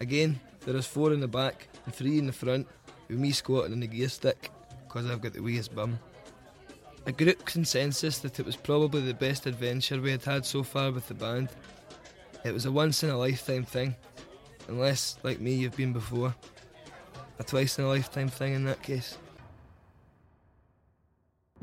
[0.01, 2.69] Again, there is four in the back and three in the front,
[3.09, 4.51] with me squatting in the gear stick,
[4.87, 5.99] because I've got the weakest bum.
[7.07, 10.93] A group consensus that it was probably the best adventure we had had so far
[10.93, 11.49] with the band.
[12.45, 13.97] It was a once in a lifetime thing,
[14.69, 16.35] unless, like me, you've been before.
[17.39, 19.17] A twice in a lifetime thing in that case.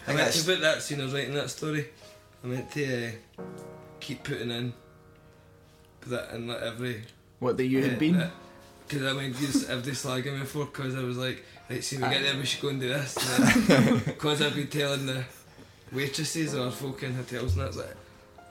[0.08, 1.90] I to put that scene I was writing that story.
[2.44, 3.12] I meant to uh,
[4.00, 4.74] keep putting in
[6.08, 7.02] that in like every
[7.40, 8.30] What that you had been?
[8.88, 12.04] because I mean just every slagging me for because I was like right see we
[12.04, 13.16] get there we should go and do this.
[14.06, 15.24] Because I've been telling the
[15.92, 17.96] waitresses or folk in hotels and that's like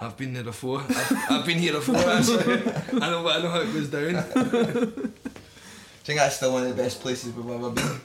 [0.00, 0.80] I've been there before.
[0.80, 2.62] I've, I've been here before actually
[3.00, 4.16] I know I know how it goes down.
[4.16, 8.00] I think that's still one of the best places we've ever been.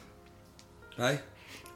[1.00, 1.19] aye.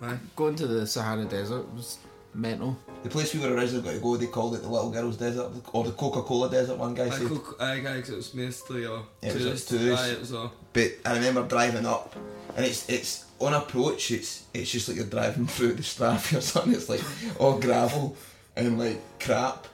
[0.04, 0.18] Aye.
[0.36, 1.98] Going to the Sahara Desert was
[2.34, 2.78] mental.
[3.04, 5.50] The place we were originally going to go, they called it the Little Girls Desert,
[5.74, 7.28] or the Coca Cola Desert, one guy aye, said.
[7.28, 10.06] cool, aye guys it was mostly all It was tourists tourists.
[10.06, 12.16] aye it was all But I remember driving up,
[12.56, 14.12] and it's it's on approach.
[14.12, 16.74] It's it's just like you're driving through the Strath or something.
[16.74, 17.02] It's like
[17.40, 18.16] all gravel
[18.56, 19.68] and like crap,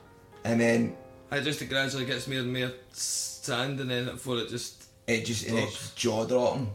[0.45, 0.95] and then
[1.29, 5.25] I just it gradually gets more and more sand and then before it just it
[5.25, 6.69] just and it's jaw dropping.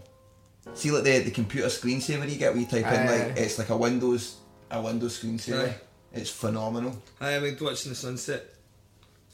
[0.74, 3.34] See like the the computer screensaver you get when you type in like aye.
[3.36, 4.36] it's like a Windows
[4.72, 5.68] a window screensaver.
[5.68, 5.74] Aye.
[6.14, 7.00] It's phenomenal.
[7.20, 8.44] I mean, watching the sunset,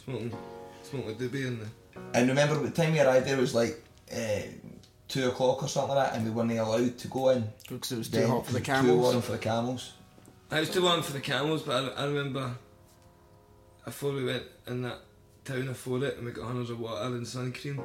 [0.05, 0.33] smoking,
[0.83, 1.67] smoking a doobie in the.
[2.15, 3.83] And remember, the time we arrived there, was like
[4.15, 4.41] uh,
[5.09, 7.49] two o'clock or something like that, and we weren't allowed to go in.
[7.69, 9.25] Because it was too Then hot for the it was Too warm camels.
[9.25, 9.93] for the camels.
[10.51, 12.55] I was too warm for the camels, but I, I remember
[13.85, 14.99] before we went in that
[15.45, 17.81] town before it and we got hundreds of water and sun cream.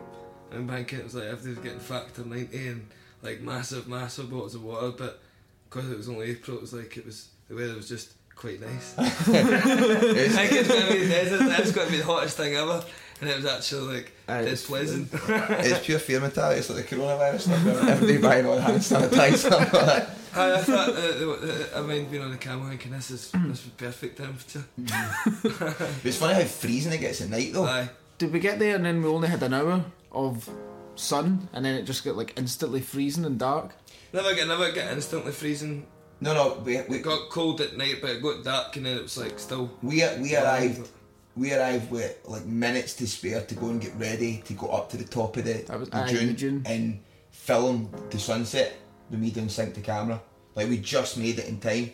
[0.52, 2.88] I remember thinking it was like everything was getting factor 90 and
[3.22, 5.22] like massive, massive bottles of water, but
[5.70, 8.60] because it was only April, it was like it was the weather was just quite
[8.60, 8.98] nice.
[8.98, 12.56] I think it's going to be the desert, that's going to be the hottest thing
[12.56, 12.84] ever.
[13.22, 15.10] And it was actually like, Aye, it's it's- pleasant.
[15.14, 16.60] it's pure fear mentality.
[16.60, 17.66] It's like the coronavirus stuff.
[17.66, 19.46] Everybody buying all hand sanitizer.
[19.46, 20.10] and all that.
[20.36, 23.64] I, I thought, uh, uh, I mind being on the camel thinking this is this
[23.64, 24.66] was perfect temperature.
[24.78, 27.66] But it's funny how freezing it gets at night though.
[27.66, 27.90] Aye.
[28.18, 30.50] Did we get there and then we only had an hour of
[30.96, 33.74] sun and then it just got like instantly freezing and dark?
[34.12, 35.86] Never get, never get instantly freezing.
[36.24, 38.98] No, no, we we It got cold at night, but it got dark and then
[38.98, 39.70] it was like still.
[39.82, 40.90] we, we arrived.
[41.36, 44.90] We arrived with like minutes to spare to go and get ready to go up
[44.92, 46.64] to the top of the, That was- the aye, dune, the dune.
[46.66, 47.00] and
[47.32, 48.74] film the sunset.
[49.10, 50.22] The me down sync the camera.
[50.56, 51.92] Like we just made it in time.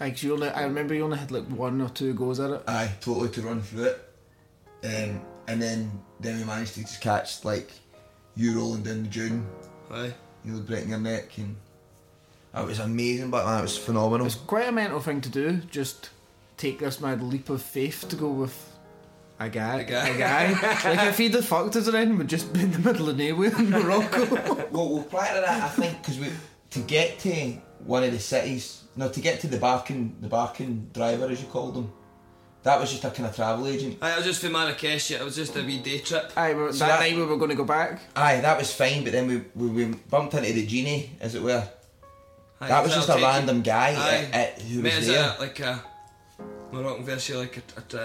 [0.00, 2.62] Like you only, I remember you only had like one or two goes at it.
[2.68, 3.98] Aye, totally to run through it.
[4.84, 7.70] Um, and then then we managed to just catch like
[8.36, 9.46] you rolling down the dune,
[9.90, 10.12] Aye.
[10.44, 11.56] you know, breaking your neck, and
[12.54, 13.30] that was amazing.
[13.30, 14.26] But man, it was phenomenal.
[14.26, 15.56] It's quite a mental thing to do.
[15.70, 16.10] Just
[16.56, 18.68] take this mad leap of faith to go with
[19.40, 19.80] a guy.
[19.80, 20.08] A guy.
[20.08, 20.52] A guy.
[20.94, 23.56] like if he'd have fucked us around, we'd just be in the middle of nowhere
[23.58, 24.26] in Morocco.
[24.72, 26.28] Well, well, prior to that, I think because we
[26.70, 30.88] to get to one of the cities, no, to get to the barking, the barking
[30.94, 31.92] driver as you called him,
[32.62, 33.98] that was just a kind of travel agent.
[34.00, 36.32] Aye, I was just for Marrakesh, yeah, it was just a wee day trip.
[36.36, 38.00] Aye, we- So that, that- night we were going to go back.
[38.16, 41.42] Aye, that was fine, but then we we, we bumped into the genie, as it
[41.42, 41.68] were.
[42.62, 44.28] Aye, that was just a take you- random guy Aye.
[44.32, 45.82] at, at, who Met was there, at like a
[46.72, 47.98] Moroccan version, uh, uh, like a,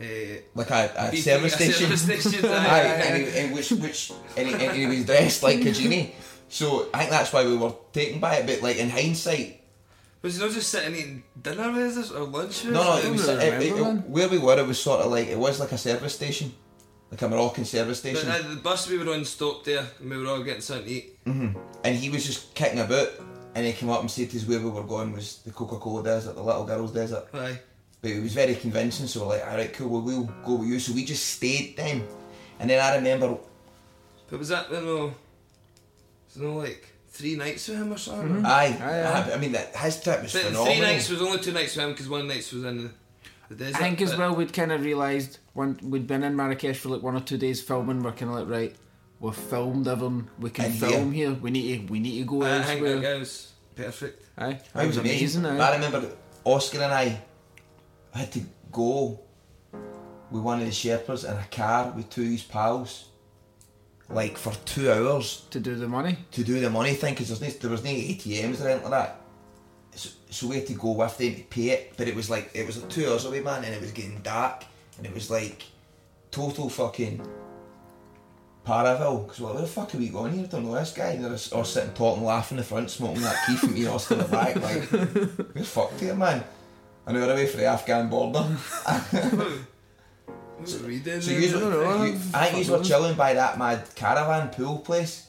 [0.00, 1.96] a, a, a like a, a BP service a station.
[1.96, 5.64] service station, Aye, and, he, and which which and he, and he was dressed like
[5.64, 6.14] a genie.
[6.48, 8.46] So I think that's why we were taken by it.
[8.46, 9.60] But like in hindsight,
[10.22, 13.10] Was he not just sitting eating dinner with us or lunch with no, no, it
[13.10, 13.72] was it, it,
[14.08, 14.58] where we were.
[14.58, 16.52] It was sort of like it was like a service station,
[17.10, 18.30] like a Moroccan service But station.
[18.30, 20.90] uh, the bus we were on stopped there and we were all getting something to
[20.92, 21.24] eat.
[21.24, 21.58] Mm-hmm.
[21.84, 23.08] and he was just kicking about,
[23.54, 25.76] and he came up and said to us where we were going was the Coca
[25.76, 27.26] Cola desert, the little girls desert.
[27.34, 27.58] Aye.
[28.00, 30.78] But it was very convincing, so we're like, alright, cool, well, we'll go with you.
[30.78, 32.06] So we just stayed then.
[32.60, 33.36] And then I remember,
[34.30, 35.12] But was that, no, was
[36.36, 38.28] there no like three nights with him or something?
[38.28, 38.46] Mm-hmm.
[38.46, 39.30] aye, Aye, aye.
[39.30, 40.66] I, I mean, that, his trip was But phenomenal.
[40.66, 42.90] three nights was only two nights with him because one night was in the,
[43.48, 43.76] the desert.
[43.76, 47.02] I think as well we'd kind of realised when we'd been in Marrakesh for like
[47.02, 48.76] one or two days filming, we're kind of like right,
[49.20, 51.32] we've filmed everyone, we can uh, And film here.
[51.32, 53.12] We need to, we need to go I think that elsewhere.
[53.14, 54.24] guy was perfect.
[54.38, 55.42] Aye, It was amazing.
[55.42, 55.68] But aye.
[55.70, 56.10] I remember
[56.44, 57.20] Oscar and I
[58.12, 58.40] had to
[58.72, 59.20] go
[60.30, 63.08] with one of the Shepherds in a car with two of his pals,
[64.08, 66.16] like for two hours to do the money.
[66.32, 69.20] to do the money thing because no, there was no ATMs or anything like that.
[69.94, 72.50] So, so we had to go with them to pay it, but it was like
[72.54, 74.64] it was like two hours away, man, and it was getting dark,
[74.96, 75.62] and it was like
[76.30, 77.20] total fucking
[78.66, 79.24] Paraville.
[79.24, 80.46] Because well, where the fuck are we going here?
[80.46, 81.10] Don't know this guy.
[81.10, 84.18] And all sitting talking, laughing in the front, smoking that key from me, and in
[84.18, 84.56] the back.
[84.56, 86.44] Like we're fucked here, man.
[87.06, 88.46] An hour away from the Afghan border.
[90.58, 93.86] Were we doing So you, know, you, I think you were chilling by that mad
[93.94, 95.28] caravan pool place.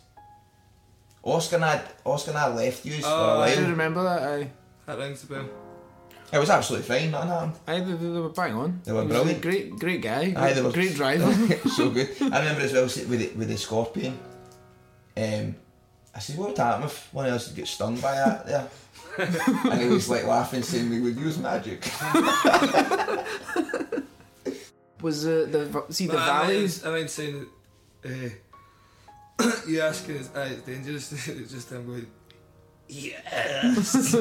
[1.23, 3.69] Oscar and I, Oscar and I left you for Oh, a I do while.
[3.71, 4.23] remember that.
[4.23, 4.49] Aye,
[4.87, 5.49] That rings the bell.
[6.31, 7.53] It was absolutely fine, nothing happened.
[7.67, 8.81] aye, they, they were bang on.
[8.83, 9.41] They were He was a brilliant.
[9.41, 10.33] Great, great guy.
[10.35, 11.31] Aye, they were great driver.
[11.69, 12.09] so good.
[12.21, 14.17] I remember as well with the, with the scorpion.
[15.17, 15.55] Um,
[16.13, 18.67] I said, "What would happen if one of us would get stung by that?" There,
[19.71, 21.83] and he was like laughing, saying, "We would use magic."
[25.01, 26.85] was uh, the see the But I mean, valleys?
[26.85, 27.45] I mean, saying
[28.01, 28.31] that
[29.39, 31.27] uh, you asking is uh, it's dangerous.
[31.27, 32.07] it's just I'm going,
[32.87, 34.15] yes.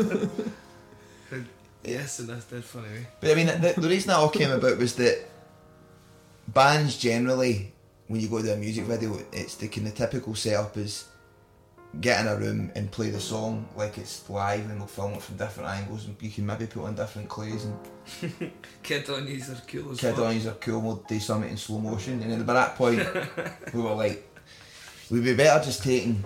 [1.91, 2.89] Yes, and that's dead funny.
[2.89, 3.05] Eh?
[3.21, 5.25] But I mean, the, the reason that all came about was that
[6.47, 7.73] bands generally,
[8.07, 11.07] when you go to a music video, it's the kind of typical setup is
[12.01, 15.23] get in a room and play the song like it's live, and they'll film it
[15.23, 19.51] from different angles, and you can maybe put on different clays and Kid on these
[19.51, 20.25] are cool as kid fuck.
[20.25, 22.23] eyes are cool, we'll do something in slow motion.
[22.23, 23.07] And then by that point,
[23.75, 24.27] we were like,
[25.11, 26.23] we'd be better just taking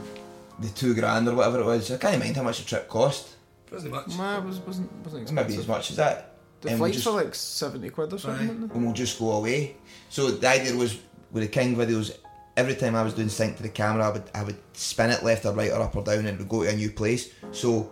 [0.61, 1.91] the two grand or whatever it was.
[1.91, 3.37] I can't mind how much the trip cost.
[3.73, 4.09] Wasn't much.
[4.17, 5.49] Nah, it was, wasn't wasn't expensive.
[5.49, 6.35] Maybe as much as that.
[6.61, 8.49] The And we'll flights just- were like seventy quid or something.
[8.49, 8.75] Aye.
[8.75, 9.77] and we'll just go away.
[10.11, 10.99] So the idea was
[11.33, 12.17] with the King videos,
[12.57, 15.23] every time I was doing sync to the camera, I would I would spin it
[15.25, 17.31] left or right or up or down and it would go to a new place.
[17.53, 17.91] So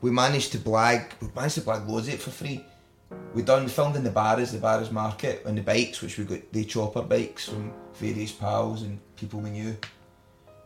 [0.00, 2.64] we managed to blag we managed to blag loads of it for free.
[3.34, 6.52] We done filmed in the Barras, the Barras market, and the bikes, which we got
[6.52, 9.76] the chopper bikes from various pals and people we knew.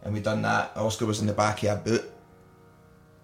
[0.02, 0.72] And we done that.
[0.76, 2.10] Oscar was in the back of a boot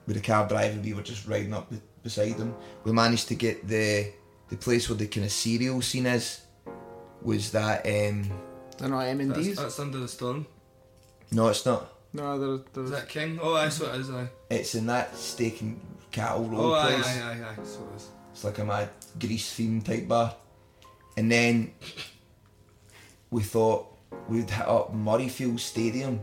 [0.07, 0.81] with a cab driver.
[0.81, 2.55] We were just riding up beside them.
[2.85, 4.13] We managed to get the
[4.49, 6.41] the place where the kind of cereal scene is.
[7.23, 8.31] Was that um
[8.79, 9.57] They're not M and D's.
[9.57, 10.47] that's under the storm.
[11.33, 11.49] no?
[11.49, 11.91] It's not.
[12.13, 13.41] No, they're, Is that King?
[13.43, 14.11] Oh, that's what it is.
[14.11, 14.29] Aye.
[14.51, 15.81] It's in that steak and
[16.13, 17.07] cattle roll Oh, aye, place.
[17.09, 17.65] aye, aye, aye.
[17.65, 18.09] So it is.
[18.33, 20.37] It's like a mad grease themed type bar.
[21.17, 21.73] And then
[23.31, 23.87] we thought
[24.29, 26.21] we'd hit up Murrayfield Stadium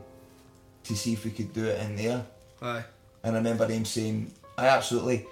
[0.84, 2.26] to see if we could do it in there.
[2.62, 2.84] Aye.
[3.24, 5.26] And I remember them saying, I absolutely,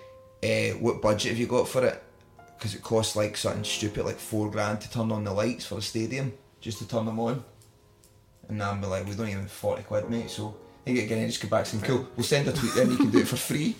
[0.43, 2.01] uh, what budget have you got for it?
[2.57, 5.77] Because it costs like something stupid, like four grand to turn on the lights for
[5.77, 7.43] a stadium, just to turn them on.
[8.47, 10.29] And I'm like, we don't even have 40 quid, mate.
[10.29, 12.97] So they get getting just go back saying, cool, we'll send a tweet then, you
[12.97, 13.75] can do it for free.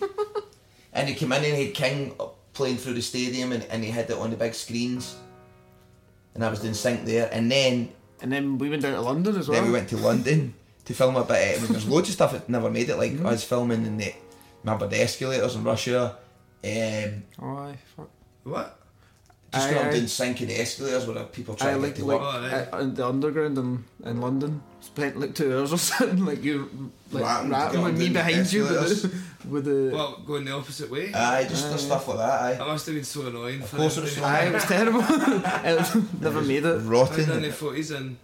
[0.92, 2.14] and he came in and he had King
[2.52, 5.16] playing through the stadium and, and he had it on the big screens.
[6.34, 7.28] And I was doing sync there.
[7.32, 7.90] And then
[8.22, 9.60] and then we went down to London as well.
[9.60, 10.54] then we went to London
[10.90, 11.56] to film a bit.
[11.58, 13.26] I mean, there's loads of stuff that never made it, like Mm-hmm.
[13.26, 14.12] us filming in the
[14.64, 16.16] remember the escalators in Russia.
[16.64, 18.10] Um, Oh, aye, fuck.
[18.44, 18.76] What?
[19.52, 21.94] just Aye, going up doing sync in the escalators where people trying I to like
[21.94, 22.34] get to like work.
[22.34, 22.68] Oh, aye.
[22.72, 24.62] uh, in the underground in, in London.
[24.80, 26.24] Spent like two hours or something.
[26.24, 29.90] Like you like Rapping rapping, with me behind you with the, with the.
[29.96, 31.12] Well, going the opposite way.
[31.12, 32.42] Aye, just the stuff like that.
[32.42, 33.60] Aye, that must have been so annoying.
[33.62, 35.00] of for course them it was to- so Aye, it was terrible.
[35.08, 36.66] it was, never made it.
[36.66, 37.26] I've done the rotten.
[37.50, 38.16] footies and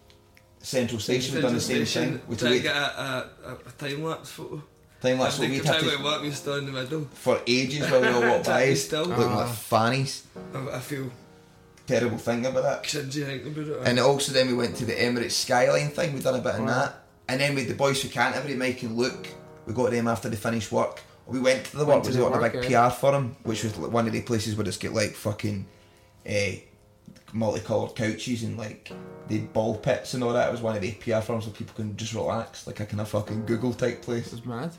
[0.66, 2.20] Central Station, we've done the same thing.
[2.28, 4.62] We try to get a, a, a, a time lapse photo.
[5.00, 6.72] time lapse, so I we'd think have try to to work me still in the
[6.72, 7.02] middle.
[7.14, 9.04] for ages while we all walked by, Still.
[9.04, 9.36] looking Ah.
[9.44, 10.24] like fannies.
[10.54, 11.10] I, I feel
[11.86, 12.82] Terrible thing about that.
[12.82, 13.88] cringy thinking about it.
[13.88, 16.66] And also then we went to the Emirates Skyline thing, we done a bit in
[16.66, 16.96] that.
[17.28, 19.28] And then with the boys from Canterbury, Mike and Luke,
[19.66, 21.00] we got them after they finished work.
[21.26, 22.88] We went to the work, Went to was got a big yeah.
[22.88, 25.66] PR for them, which was one of the places where it's got like fucking
[26.28, 26.32] uh,
[27.36, 28.90] multicoloured couches and like
[29.28, 30.48] the ball pits and all that.
[30.48, 33.00] It was one of the PR firms where people can just relax, like a kind
[33.00, 34.28] of fucking Google type place.
[34.28, 34.72] It was mad.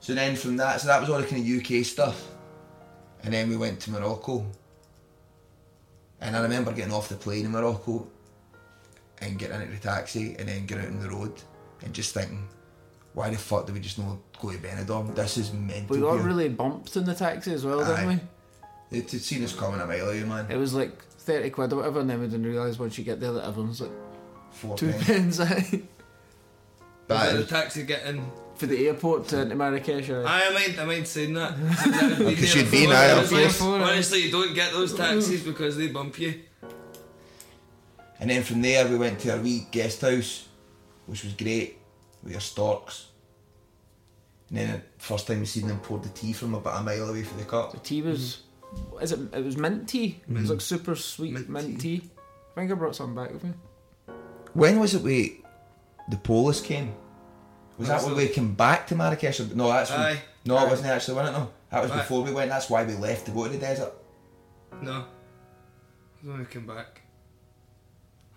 [0.00, 2.28] So then from that, so that was all the kind of UK stuff.
[3.24, 4.44] And then we went to Morocco.
[6.20, 8.06] And I remember getting off the plane in Morocco
[9.20, 11.32] and getting into the taxi and then getting out on the road
[11.82, 12.46] and just thinking,
[13.14, 15.14] why the fuck do we just not go to Benidorm?
[15.14, 15.96] This is mental.
[15.96, 18.20] We got here." really bumped in the taxi as well, didn't Aye.
[18.90, 19.00] we?
[19.00, 20.46] They'd seen us coming a mile away, man.
[20.50, 20.92] It was like
[21.22, 23.80] 30 quid or whatever, and then we didn't realise once you get there that everyone's
[23.80, 23.90] like
[24.50, 25.38] Four two pence.
[25.38, 25.82] pence aye.
[27.08, 28.30] That But the is- taxi getting.
[28.54, 30.08] for the airport to into Marrakesh.
[30.10, 30.22] Aye.
[30.24, 31.54] I mind, I mind saying that.
[32.18, 33.60] Because you'd been there, of course.
[33.60, 36.40] Honestly, you don't get those taxis because they bump you.
[38.20, 40.46] And then from there we went to a wee guest house,
[41.06, 41.78] which was great.
[42.22, 43.08] We were storks.
[44.48, 47.08] And then the first time we seen them poured the tea from about a mile
[47.08, 47.72] away from the cup.
[47.72, 48.51] The tea was, mm-hmm.
[49.00, 49.20] Is it?
[49.34, 50.20] It was mint tea.
[50.28, 51.98] It was like super sweet mint, Mint tea.
[51.98, 52.10] tea.
[52.56, 53.52] I think I brought some back with me.
[54.54, 55.42] When was it we
[56.08, 56.94] the Polis came?
[57.78, 59.40] Was that when we came back to Marrakesh?
[59.54, 60.22] No, that's when, Aye.
[60.44, 60.66] no, Aye.
[60.66, 61.14] it wasn't actually.
[61.16, 61.38] Wasn't it?
[61.40, 61.96] No, that was Aye.
[61.96, 62.50] before we went.
[62.50, 63.92] That's why we left to go to the desert.
[64.82, 64.92] No.
[64.92, 64.96] I
[66.22, 67.00] was when I came back.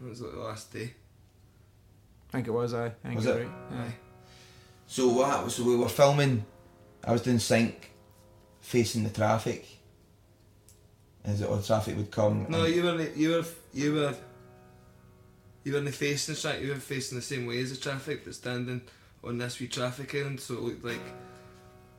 [0.02, 0.94] It was like the last day.
[2.30, 2.74] I think it was.
[2.74, 2.88] I.
[2.88, 3.38] I think Was it?
[3.40, 3.50] right.
[3.80, 3.94] Aye.
[4.88, 5.30] So what?
[5.30, 6.46] happened- So we were filming.
[7.04, 7.92] I was doing sync,
[8.62, 9.66] facing the traffic.
[11.26, 12.46] As the traffic would come.
[12.50, 14.16] No, you were you were you were
[15.64, 16.62] you were in the facing the.
[16.62, 18.82] You were facing the same way as the traffic that's standing
[19.24, 20.40] on this wee traffic island.
[20.40, 21.02] So it looked like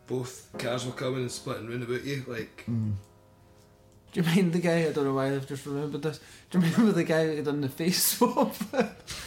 [0.06, 2.24] both cars were coming and splitting round about you.
[2.28, 2.92] Like mm.
[4.12, 4.86] Do you mind the guy?
[4.86, 6.20] I don't know why I've just remembered this.
[6.50, 8.54] Do you remember the guy who done the face swap?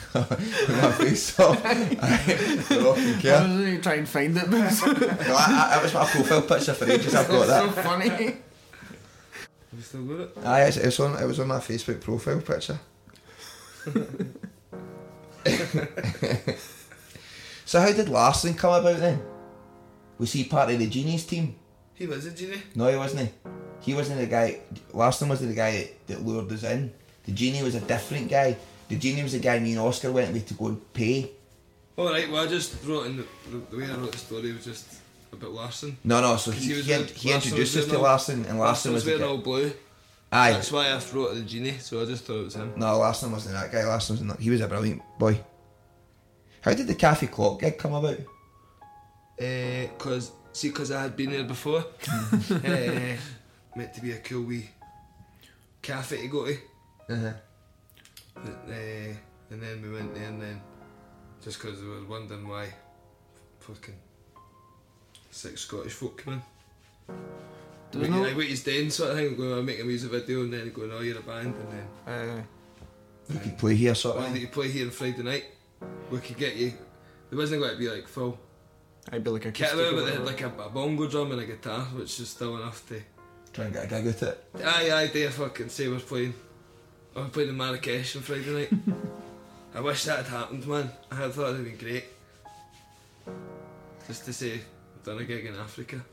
[0.13, 1.61] with my face off.
[1.63, 3.43] the rocking I chair.
[3.43, 6.73] was going to try and find it, No, I, I, that was my profile picture
[6.73, 7.13] for ages.
[7.13, 7.75] I've got that.
[7.75, 8.37] so funny.
[9.79, 10.37] You still got it?
[10.45, 11.23] Aye, it was on.
[11.23, 12.79] It was on my Facebook profile picture.
[17.65, 19.21] so how did Larson come about then?
[20.17, 21.55] Was he part of the Genies team?
[21.93, 22.61] He was a genie.
[22.75, 23.31] No, he wasn't.
[23.81, 24.59] He, he wasn't the guy.
[24.93, 26.91] Larson wasn't the guy that, that lured us in.
[27.23, 28.57] The Genie was a different guy.
[28.89, 31.31] The Genie was the guy me and Oscar went with to go and pay.
[31.95, 32.29] All right.
[32.29, 33.25] Well, I just wrote in the,
[33.71, 34.99] the way I wrote the story was just
[35.31, 35.97] about Larson.
[36.03, 36.37] No, no.
[36.37, 39.11] So he, was he, wearing- he introduced us to all- Larson, and Larson was the
[39.11, 39.71] wearing all blue.
[40.31, 40.51] Aye.
[40.51, 41.77] That's why I wrote the genie.
[41.79, 42.73] So I just thought it was him.
[42.75, 43.83] No, Larson wasn't that guy.
[43.85, 44.39] Larson was not.
[44.39, 45.39] He was a brilliant boy.
[46.61, 48.17] How did the Cafe Clock gig come about?
[49.41, 51.83] Uh, cause see, cause I had been there before.
[52.09, 53.15] uh,
[53.75, 54.69] meant to be a cool wee
[55.81, 56.53] cafe to go to.
[57.09, 57.33] Uh-huh.
[58.35, 59.13] But, uh,
[59.51, 60.61] and then we went there, and then
[61.43, 62.67] just because I was wondering why
[63.59, 63.95] fucking
[65.31, 66.41] six Scottish folk came in.
[67.91, 68.23] There was What, no.
[68.23, 70.71] like, what he's doing sort of thing, going to make a music video and then
[70.71, 72.41] going, oh, you're a band, and then Uh,
[73.33, 74.37] You could play here, sort of.
[74.37, 75.45] you play here on Friday night.
[76.11, 76.73] We could get you.
[77.29, 78.37] There wasn't going to be like full
[79.11, 81.41] I'd be like a kit about, but they had like a, a bongo drum and
[81.41, 83.01] a guitar, which is still enough to.
[83.53, 84.43] Try and get a gig with it.
[84.63, 86.33] Aye, aye, they fucking say we're playing.
[87.15, 88.69] I was playing in Marrakesh on Friday night.
[89.75, 90.91] I wish that had happened, man.
[91.11, 92.03] I had thought it'd been great.
[94.07, 94.65] Just to say, I've
[95.03, 96.03] done a gig in Africa.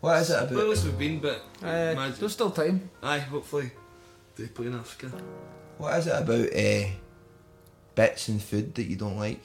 [0.00, 0.66] What is it Where about?
[0.70, 2.16] else we've been, but Uh, imagine.
[2.20, 2.90] there's still time.
[3.02, 3.70] Aye, hopefully
[4.36, 5.12] they play in Africa.
[5.78, 6.90] What is it about uh,
[7.94, 9.40] bits and food that you don't like?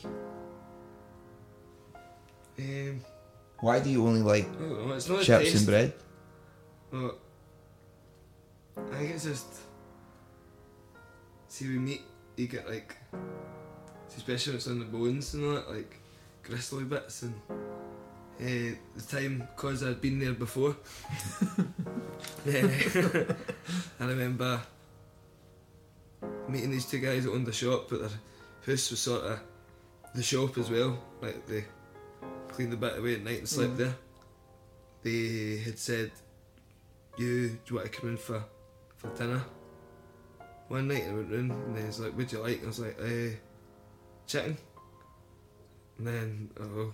[2.60, 3.02] Um,
[3.60, 5.94] Why do you only like know, it's not chips and bread?
[6.92, 7.16] Well,
[8.92, 9.46] I think it's just.
[11.50, 12.02] See, with meat,
[12.36, 12.96] you get like.
[14.16, 16.00] Especially when it's on the bones and all that, like
[16.44, 17.22] gristly bits.
[17.24, 17.34] And
[18.40, 20.76] uh, the time, because I'd been there before,
[22.48, 22.70] eh,
[24.00, 24.62] I remember
[26.48, 28.10] meeting these two guys that owned the shop, but their
[28.66, 29.40] house was sort of
[30.16, 30.98] the shop as well.
[31.22, 31.66] Like they
[32.50, 33.78] cleaned the bit away at night and slept Mm.
[33.78, 33.96] there.
[35.04, 36.12] They had said,
[37.18, 38.44] "You do you want to come in for
[38.98, 39.44] for dinner?"
[40.68, 42.98] One night I went round and he was like, "What'd you like?" I was like,
[43.02, 43.32] "Eh,
[44.26, 44.58] chicken."
[45.98, 46.94] And then oh,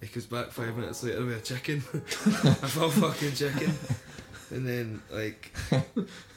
[0.00, 3.72] he comes back five minutes later with a chicken, a full fucking chicken.
[4.50, 5.52] And then like,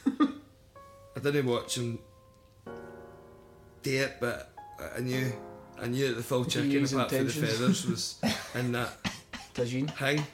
[0.06, 1.98] I didn't watch him
[3.82, 4.50] do it, but
[4.96, 5.32] I knew.
[5.80, 8.20] I knew that the full chicken, use apart from the feathers, was
[8.54, 8.90] in that
[9.54, 9.90] Tagine.
[9.96, 10.24] thing.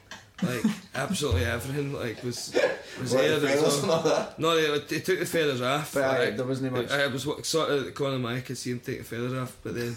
[0.42, 0.64] Like
[0.94, 2.54] absolutely everything, like was
[3.00, 3.38] was What, there.
[3.40, 4.38] the There was feathers and all- all that?
[4.38, 5.92] no, they, they took the feathers off.
[5.94, 8.34] But aye, like, there wasn't much- I was sort of at the corner of my
[8.34, 9.96] eye, I could see him take the feathers off, but then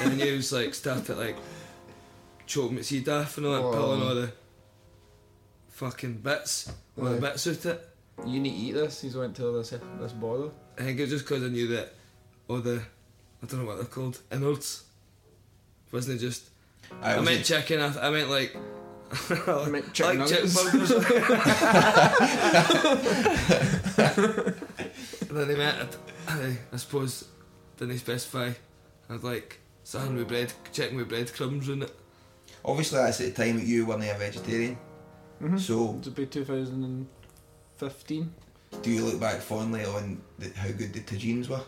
[0.00, 1.36] then he was like started like
[2.50, 3.72] choking its head off and all that, Oh.
[3.72, 4.32] pulling all the
[5.68, 7.88] fucking bits, all the bits out it.
[8.26, 9.00] You need to eat this.
[9.00, 10.50] He's went to this this bother.
[10.78, 11.94] I think it was just because I knew that
[12.48, 12.82] all the
[13.42, 14.84] I don't know what they're called innards
[15.92, 16.44] wasn't it just.
[17.02, 17.80] I I, was meant chicken.
[17.80, 18.56] I, I meant like.
[19.46, 20.70] I meant chicken like chicken nuggets.
[20.70, 20.90] burgers.
[25.30, 25.96] then they meant,
[26.28, 27.24] I, I suppose,
[27.76, 28.52] didn't they specify?
[29.08, 31.90] I'd like something with bread, chicken with breadcrumbs in it.
[32.64, 34.76] Obviously, that's at the time that you weren't a vegetarian.
[35.42, 35.58] Mm-hmm.
[35.58, 38.34] So, It's about 2015.
[38.82, 41.60] do you look back fondly on the, how good the tagines were?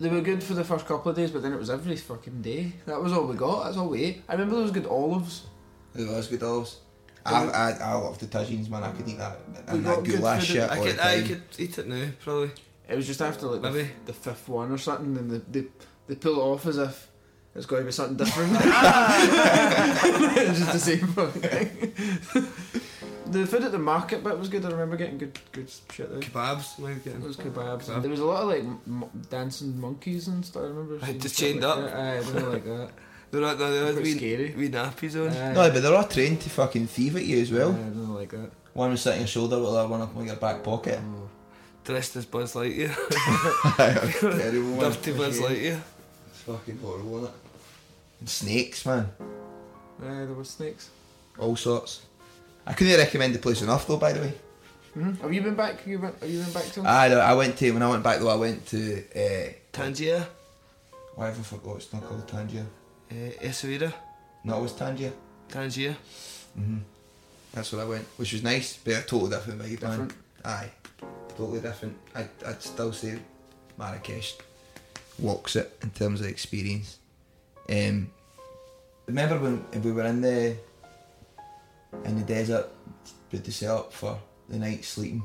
[0.00, 2.42] They were good for the first couple of days, but then it was every fucking
[2.42, 2.72] day.
[2.86, 3.64] That was all we got.
[3.64, 4.22] That's all we ate.
[4.28, 5.46] I remember there was good olives.
[5.94, 6.78] It was good olives.
[7.24, 8.82] I, I, I love the tagines, man.
[8.82, 9.38] I could eat that
[9.68, 12.50] and that good goulash shit I could, I could eat it now, probably.
[12.88, 15.66] It was just after like the, the fifth one or something, and they, they
[16.08, 17.08] they pull it off as if
[17.54, 18.52] it's got to be something different.
[18.54, 18.58] it's
[20.58, 21.92] just the same fucking thing.
[23.30, 24.64] the food at the market bit was good.
[24.64, 26.20] I remember getting good good shit there.
[26.20, 27.20] Kebabs, maybe getting.
[27.22, 27.84] It was kebabs.
[27.86, 28.02] Kebab.
[28.02, 30.62] There was a lot of like m- dancing monkeys and stuff.
[30.62, 30.94] I remember.
[30.98, 31.84] Like, seeing just chained like up?
[31.84, 31.96] that.
[31.96, 32.90] Aye, I didn't like that.
[33.30, 34.54] They're not, they're Quite wee, scary.
[34.54, 35.34] wee nappies on.
[35.34, 35.52] Aye.
[35.54, 37.70] No, but they're all trained to fucking thieve at you as Aye, well.
[37.72, 38.50] I didn't like that.
[38.74, 41.00] One was sitting on your shoulder with the other one up in your back pocket.
[41.02, 41.28] Oh.
[41.84, 42.94] Dressed as Buzz Lightyear.
[43.76, 44.78] Terrible, man.
[44.80, 45.80] Dirty Buzz Lightyear.
[46.30, 47.34] It's fucking horrible, isn't it?
[48.22, 49.08] And snakes, man.
[50.00, 50.90] Aye, there were snakes.
[51.40, 52.02] All sorts.
[52.64, 54.34] I couldn't recommend the place enough, though, by the way.
[54.94, 55.84] hmm Have you been back?
[55.84, 56.82] You went, have you been back to?
[56.82, 60.24] I, I went to, when I went back, though, I went to, uh, Tangier.
[61.16, 62.64] why have I forgot it's not called Tangier?
[63.10, 63.92] Uh, Essaouira.
[64.44, 65.12] No, it was Tangier.
[65.48, 65.96] Tangier.
[66.54, 66.78] hmm
[67.52, 70.12] That's where I went, which was nice, but a totally different vibe, man.
[70.44, 70.70] Aye,
[71.36, 71.96] totally different.
[72.14, 73.18] I, I'd still say
[73.76, 74.34] Marrakesh
[75.18, 76.98] walks it in terms of experience.
[77.70, 78.10] Um,
[79.06, 80.56] remember when we were in the
[82.04, 82.68] in the desert
[83.30, 85.22] with the set up for the night sleeping?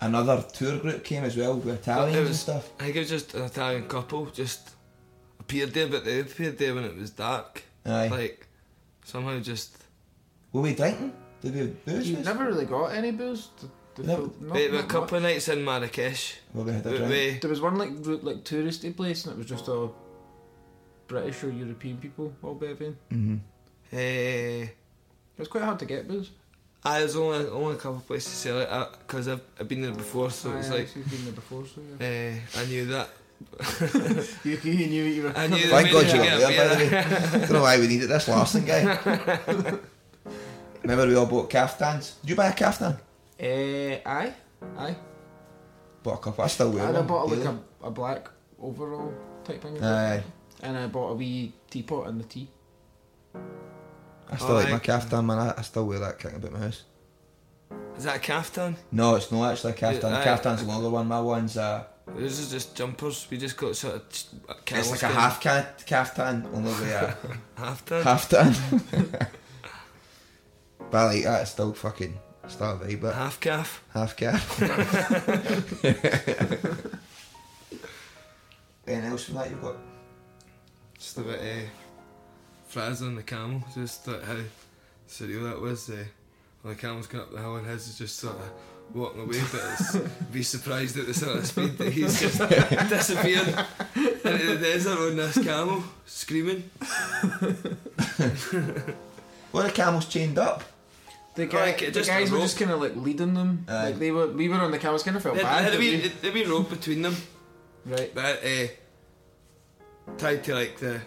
[0.00, 2.70] Another tour group came as well with Italians It and stuff.
[2.80, 4.70] I think it was just an Italian couple just
[5.38, 7.62] appeared there, but they appeared there when it was dark.
[7.86, 8.08] Aye.
[8.08, 8.46] Like
[9.04, 9.76] somehow just.
[10.52, 11.12] Were we drinking?
[11.40, 12.10] Did we have booze?
[12.10, 13.48] You never really got any booze.
[13.60, 16.34] The, the No, food- not- Wait, a not couple of nights in Marrakesh.
[16.52, 17.10] Well, we had a we- drink.
[17.12, 17.90] we- There was one like
[18.24, 19.94] like touristy place, and it was just all
[21.06, 22.96] British or European people all behaving.
[23.10, 23.36] hmm
[23.92, 26.30] eh, It was quite hard to get booze.
[26.84, 28.68] I was only only a couple of places to sell it
[29.06, 31.64] because I've, I've been there before, so it was Aye, like you've been there before,
[31.66, 32.06] so yeah.
[32.06, 33.08] eh, I knew that.
[34.44, 35.32] you, you knew you were.
[35.36, 37.40] I knew Thank the God you to were get there, by the beer.
[37.40, 37.46] way.
[37.46, 38.82] Don't know why we needed this Larson guy.
[40.82, 42.14] Remember we all bought caftans?
[42.22, 42.98] Did you buy a caftan?
[43.38, 44.32] Eh, aye,
[44.78, 44.96] aye.
[46.02, 46.44] Bought a couple.
[46.44, 47.04] I still wear And one.
[47.04, 48.28] I bought like a, a black
[48.60, 49.12] overall
[49.44, 49.82] type thing.
[49.82, 50.22] Aye.
[50.62, 52.48] And I bought a wee teapot and the tea.
[54.30, 55.38] I still Oh, like my caftan, man.
[55.38, 56.84] I, I still wear that kicking about my house.
[57.96, 58.76] Is that a caftan?
[58.90, 60.12] No, it's not actually a caftan.
[60.12, 60.24] Yeah, aye.
[60.24, 61.08] Caftan's a longer one.
[61.08, 61.84] My one's uh,
[62.16, 63.26] This is just jumpers.
[63.30, 64.26] We just got sort of ch-
[64.68, 67.16] it's like a half can- caftan, only with a
[67.58, 68.02] Halftan.
[68.02, 69.20] halftan.
[70.90, 71.42] but I like that.
[71.42, 73.00] It's still fucking still a vibe.
[73.02, 73.82] But Half calf.
[73.92, 74.62] half calf.
[78.86, 79.76] Anything else from that you've got?
[81.02, 83.64] Just a bit uh, Fraz on the camel.
[83.74, 84.36] Just like how
[85.08, 85.90] surreal that was.
[85.90, 86.04] Uh,
[86.62, 88.48] well, the camel's going up the hill and his is just sort of
[88.94, 89.96] walking away, but it's,
[90.32, 92.38] be surprised at the sort of speed that he's just
[92.88, 93.48] disappeared
[93.96, 96.70] into the desert on this camel, screaming.
[99.52, 100.62] Well, the camel's chained up.
[101.34, 102.44] The, guy, Like, the guys were rope.
[102.46, 103.66] just kind of like leading them.
[103.68, 103.84] Aye.
[103.90, 105.02] like they were, we were on the camels.
[105.02, 105.64] Kind of felt There bad.
[105.64, 107.14] had a that wee, we- there wee rope between them,
[107.84, 108.10] right.
[108.14, 108.68] but uh,
[110.18, 111.00] tied to like the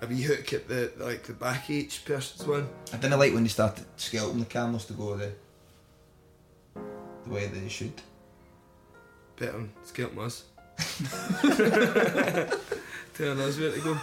[0.00, 2.68] a wee hook at the like the back of each person's one.
[2.92, 5.32] I didn't like when they started scalping the camels to go the
[6.74, 7.92] the way they should.
[9.36, 10.44] Bet on scalp us.
[13.14, 13.96] Telling us where to go.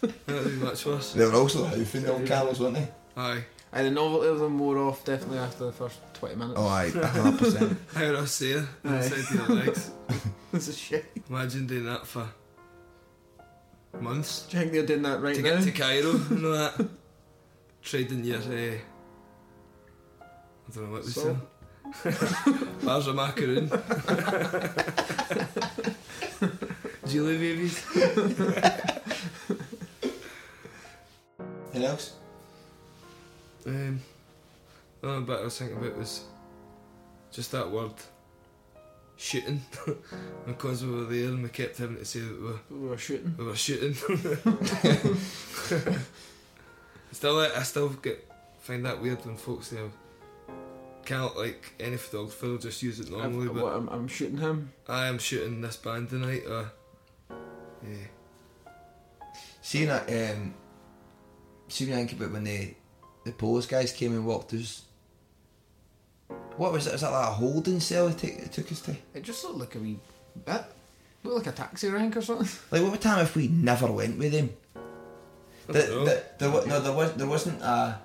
[0.00, 1.12] That would be much worse.
[1.12, 2.88] They were also hoofing the old camels, weren't they?
[3.16, 3.44] Aye.
[3.72, 6.54] I the novelty of them wore off definitely after the first twenty minutes.
[6.56, 7.78] Oh, aye, hundred percent.
[7.94, 8.64] How would I say it?
[8.84, 8.96] Aye.
[8.96, 9.90] Inside your legs.
[10.52, 11.04] this is shit.
[11.28, 12.28] Imagine doing that for
[14.02, 14.46] months.
[14.48, 15.54] Do you think they're doing that right to now?
[15.56, 16.88] get to Cairo and all that.
[17.82, 18.40] Trading your, uh,
[20.20, 21.22] I don't know what they So?
[21.22, 21.50] sell.
[22.82, 23.68] Bars of macaroon.
[27.06, 27.84] Jelly babies.
[31.72, 32.14] Anything else?
[33.66, 34.00] Um,
[35.00, 36.24] the only bit I was thinking about was
[37.30, 37.92] just that word
[39.16, 39.62] shooting.
[40.46, 42.98] because we were there and we kept having to say that we were, we were
[42.98, 43.34] shooting.
[43.38, 43.94] we were shooting.
[47.12, 48.28] still, I still get
[48.60, 49.78] find that weird when folks say
[51.04, 54.38] can't like any photographer will just use it normally, I've- but what, I'm, I'm shooting
[54.38, 54.72] him.
[54.88, 56.42] I am shooting this band tonight.
[56.48, 56.72] Or
[57.86, 58.06] yeah,
[59.60, 60.54] Seeing that, um,
[61.68, 62.74] see when I think about when the
[63.24, 64.82] the Polish guys came and walked us.
[66.56, 66.92] What was it?
[66.92, 68.96] Was that like a holding cell it, take, it took us to?
[69.14, 69.98] It just looked like a wee
[70.44, 70.62] bit.
[71.24, 72.46] Looked like a taxi rank or something.
[72.70, 74.50] Like, what would time if we never went with him?
[75.66, 77.98] The, the, there, wa- no, there was there wasn't a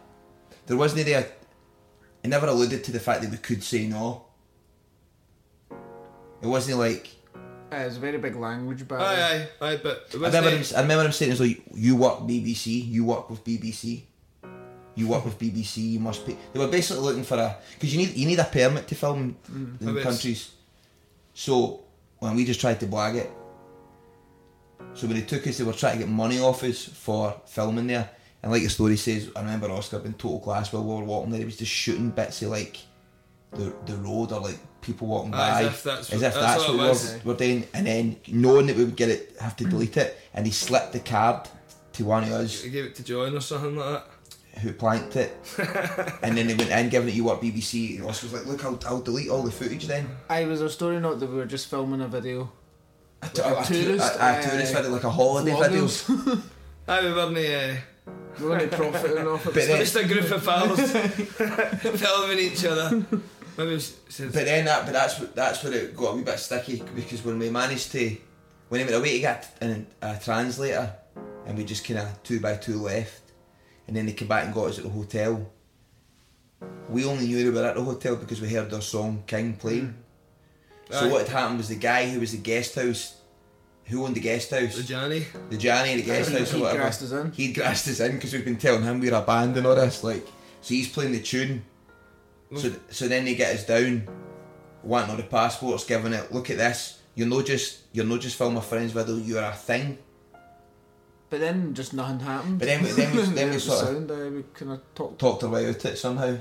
[0.65, 1.19] there wasn't a.
[2.23, 4.25] It never alluded to the fact that we could say no.
[6.41, 7.09] It wasn't like
[7.71, 9.05] Uh, it's a very big language barrier.
[9.05, 9.79] aye, aye, aye.
[9.83, 12.87] But it I wasn't remember, him, I remember him saying, "It's like you work BBC,
[12.87, 14.03] you work with BBC,
[14.99, 15.77] you work with BBC.
[15.95, 18.43] You must pay." They were basically looking for a because you need you need a
[18.45, 20.51] permit to film mm, in countries.
[21.33, 21.81] So
[22.19, 23.29] when we just tried to blag it,
[24.93, 27.87] so when they took us, they were trying to get money off us for filming
[27.87, 28.09] there.
[28.41, 31.31] And like the story says, I remember Oscar being total class while we were walking
[31.31, 31.39] there.
[31.39, 32.77] He was just shooting bits of like
[33.51, 36.33] the the road or like people walking ah, by, as if that's as what- if
[36.33, 37.67] that's that's what what, we're, we're doing.
[37.73, 40.93] And then knowing that we would get it, have to delete it, and he slipped
[40.93, 41.47] the card
[41.93, 44.07] to one of us I gave it to John or something like that.
[44.61, 45.31] Who planked it,
[46.21, 47.97] and then they went in giving it you what BBC.
[47.97, 50.69] And Oscar was like, "Look, I'll, I'll delete all the footage then." I was a
[50.69, 52.51] story note that we were just filming a video.
[53.21, 55.85] A, t- Like a a, tourist, a, a tourist uh, video, like a holiday video.
[55.85, 56.41] vloggers.
[56.87, 57.75] Aye, we weren't uh,
[58.39, 59.53] we weren't profiting off it.
[59.53, 60.91] But then- just a group of pals
[61.99, 63.05] filming each other.
[63.57, 66.39] Maybe it says, But then that, but that's that's where it got a wee bit
[66.39, 68.15] sticky because when we managed to,
[68.69, 70.93] when we went away to get an, a translator,
[71.45, 73.21] and we just kind of two by two left,
[73.89, 75.51] and then they came back and got us at the hotel.
[76.89, 79.95] We only knew they were at the hotel because we heard their song King playing.
[80.91, 80.93] Mm.
[80.93, 81.11] So Aye.
[81.11, 83.17] what had happened was the guy who was the guest house,
[83.85, 85.25] who owned the guest house, the Johnny.
[85.49, 86.81] the Johnny at the guest He- house or he whatever.
[86.81, 87.31] grassed us in.
[87.31, 90.03] He'd grassed us in because we've been telling him we're a band and all this.
[90.03, 90.23] Like,
[90.61, 91.63] so he's playing the tune.
[92.55, 92.79] So, mm.
[92.91, 94.07] so then they get us down,
[94.83, 96.31] wanting all the passports, giving it.
[96.31, 96.99] Look at this.
[97.15, 99.15] You're not just you're not just filming a friends video.
[99.15, 99.97] You're a thing.
[101.29, 102.57] But then just nothing happened.
[102.59, 105.19] But then we- then we- then we sort of- sound, uh, we kind of talked.
[105.19, 106.35] Talked our way out it somehow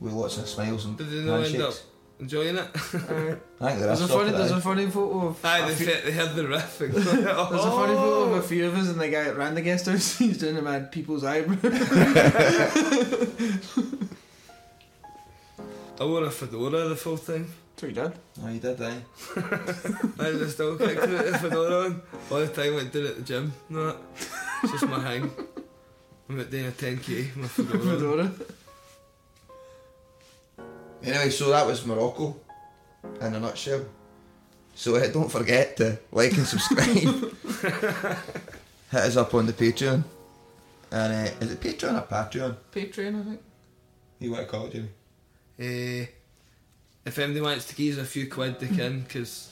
[0.00, 1.84] with lots of smiles and Did they not end up handshakes.
[2.20, 2.58] enjoying it?
[2.58, 2.66] Uh,
[3.64, 5.44] I think there's a of funny, it, there's a funny photo of.
[5.44, 6.80] Aye, a they, few- they heard the riff.
[6.82, 8.42] And There's a funny photo of a oh.
[8.42, 10.18] few of us and the guy that ran the guest house.
[10.18, 11.56] He's doing a mad people's eyebrow.
[16.00, 17.52] I wore a fedora the full time.
[17.76, 18.12] So he did.
[18.42, 19.02] No, you did, aye.
[20.18, 22.02] I was still kicked with the fedora on.
[22.30, 23.52] All the time I did it at the gym.
[23.68, 23.96] No.
[24.62, 25.30] It's just my hang.
[26.28, 27.78] I'm at doing a 10k, my fedora.
[27.80, 27.96] on.
[27.96, 28.32] Fedora.
[31.02, 32.36] Anyway, so that was Morocco
[33.20, 33.84] in a nutshell.
[34.74, 36.88] So uh, don't forget to like and subscribe.
[38.90, 40.02] Hit us up on the Patreon.
[40.90, 42.56] And uh, is it Patreon or Patreon?
[42.72, 43.40] Patreon, I think.
[44.20, 44.88] You want to call it, Jimmy?
[46.02, 46.06] Uh,
[47.04, 49.50] if anybody wants to give us a few quid, they can, because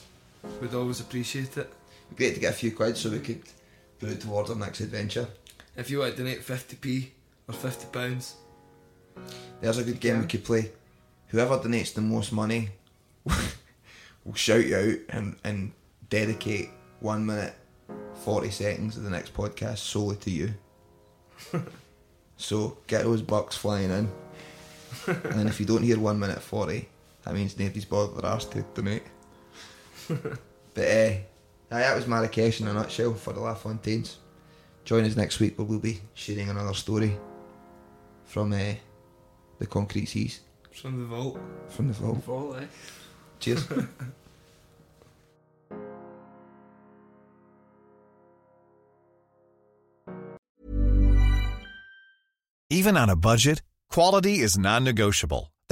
[0.61, 1.69] we'd always appreciate it.
[2.07, 3.41] It'd be great to get a few quid so we could
[3.99, 5.27] put it towards our next adventure.
[5.75, 7.09] If you want to donate 50p
[7.47, 8.35] or 50 pounds,
[9.61, 10.71] There's a good game we could play.
[11.27, 12.69] Whoever donates the most money
[14.23, 15.71] will shout you out and, and
[16.09, 17.53] dedicate one minute,
[18.23, 20.53] 40 seconds of the next podcast solely to you.
[22.37, 24.11] so get those bucks flying in.
[25.07, 26.87] and if you don't hear one minute 40,
[27.23, 29.03] that means nobody's bothered their arse to donate.
[30.07, 31.13] but uh,
[31.69, 34.17] that was Marrakesh in a nutshell for the LaFontaines.
[34.85, 37.17] Join us next week where we'll be sharing another story
[38.25, 38.73] from uh,
[39.59, 40.41] the concrete seas
[40.73, 41.39] from the vault.
[41.69, 42.23] from the vault.
[42.23, 42.65] Vault, eh?
[43.39, 43.67] Cheers.
[52.69, 53.61] Even on a budget,
[53.91, 55.52] quality is non-negotiable.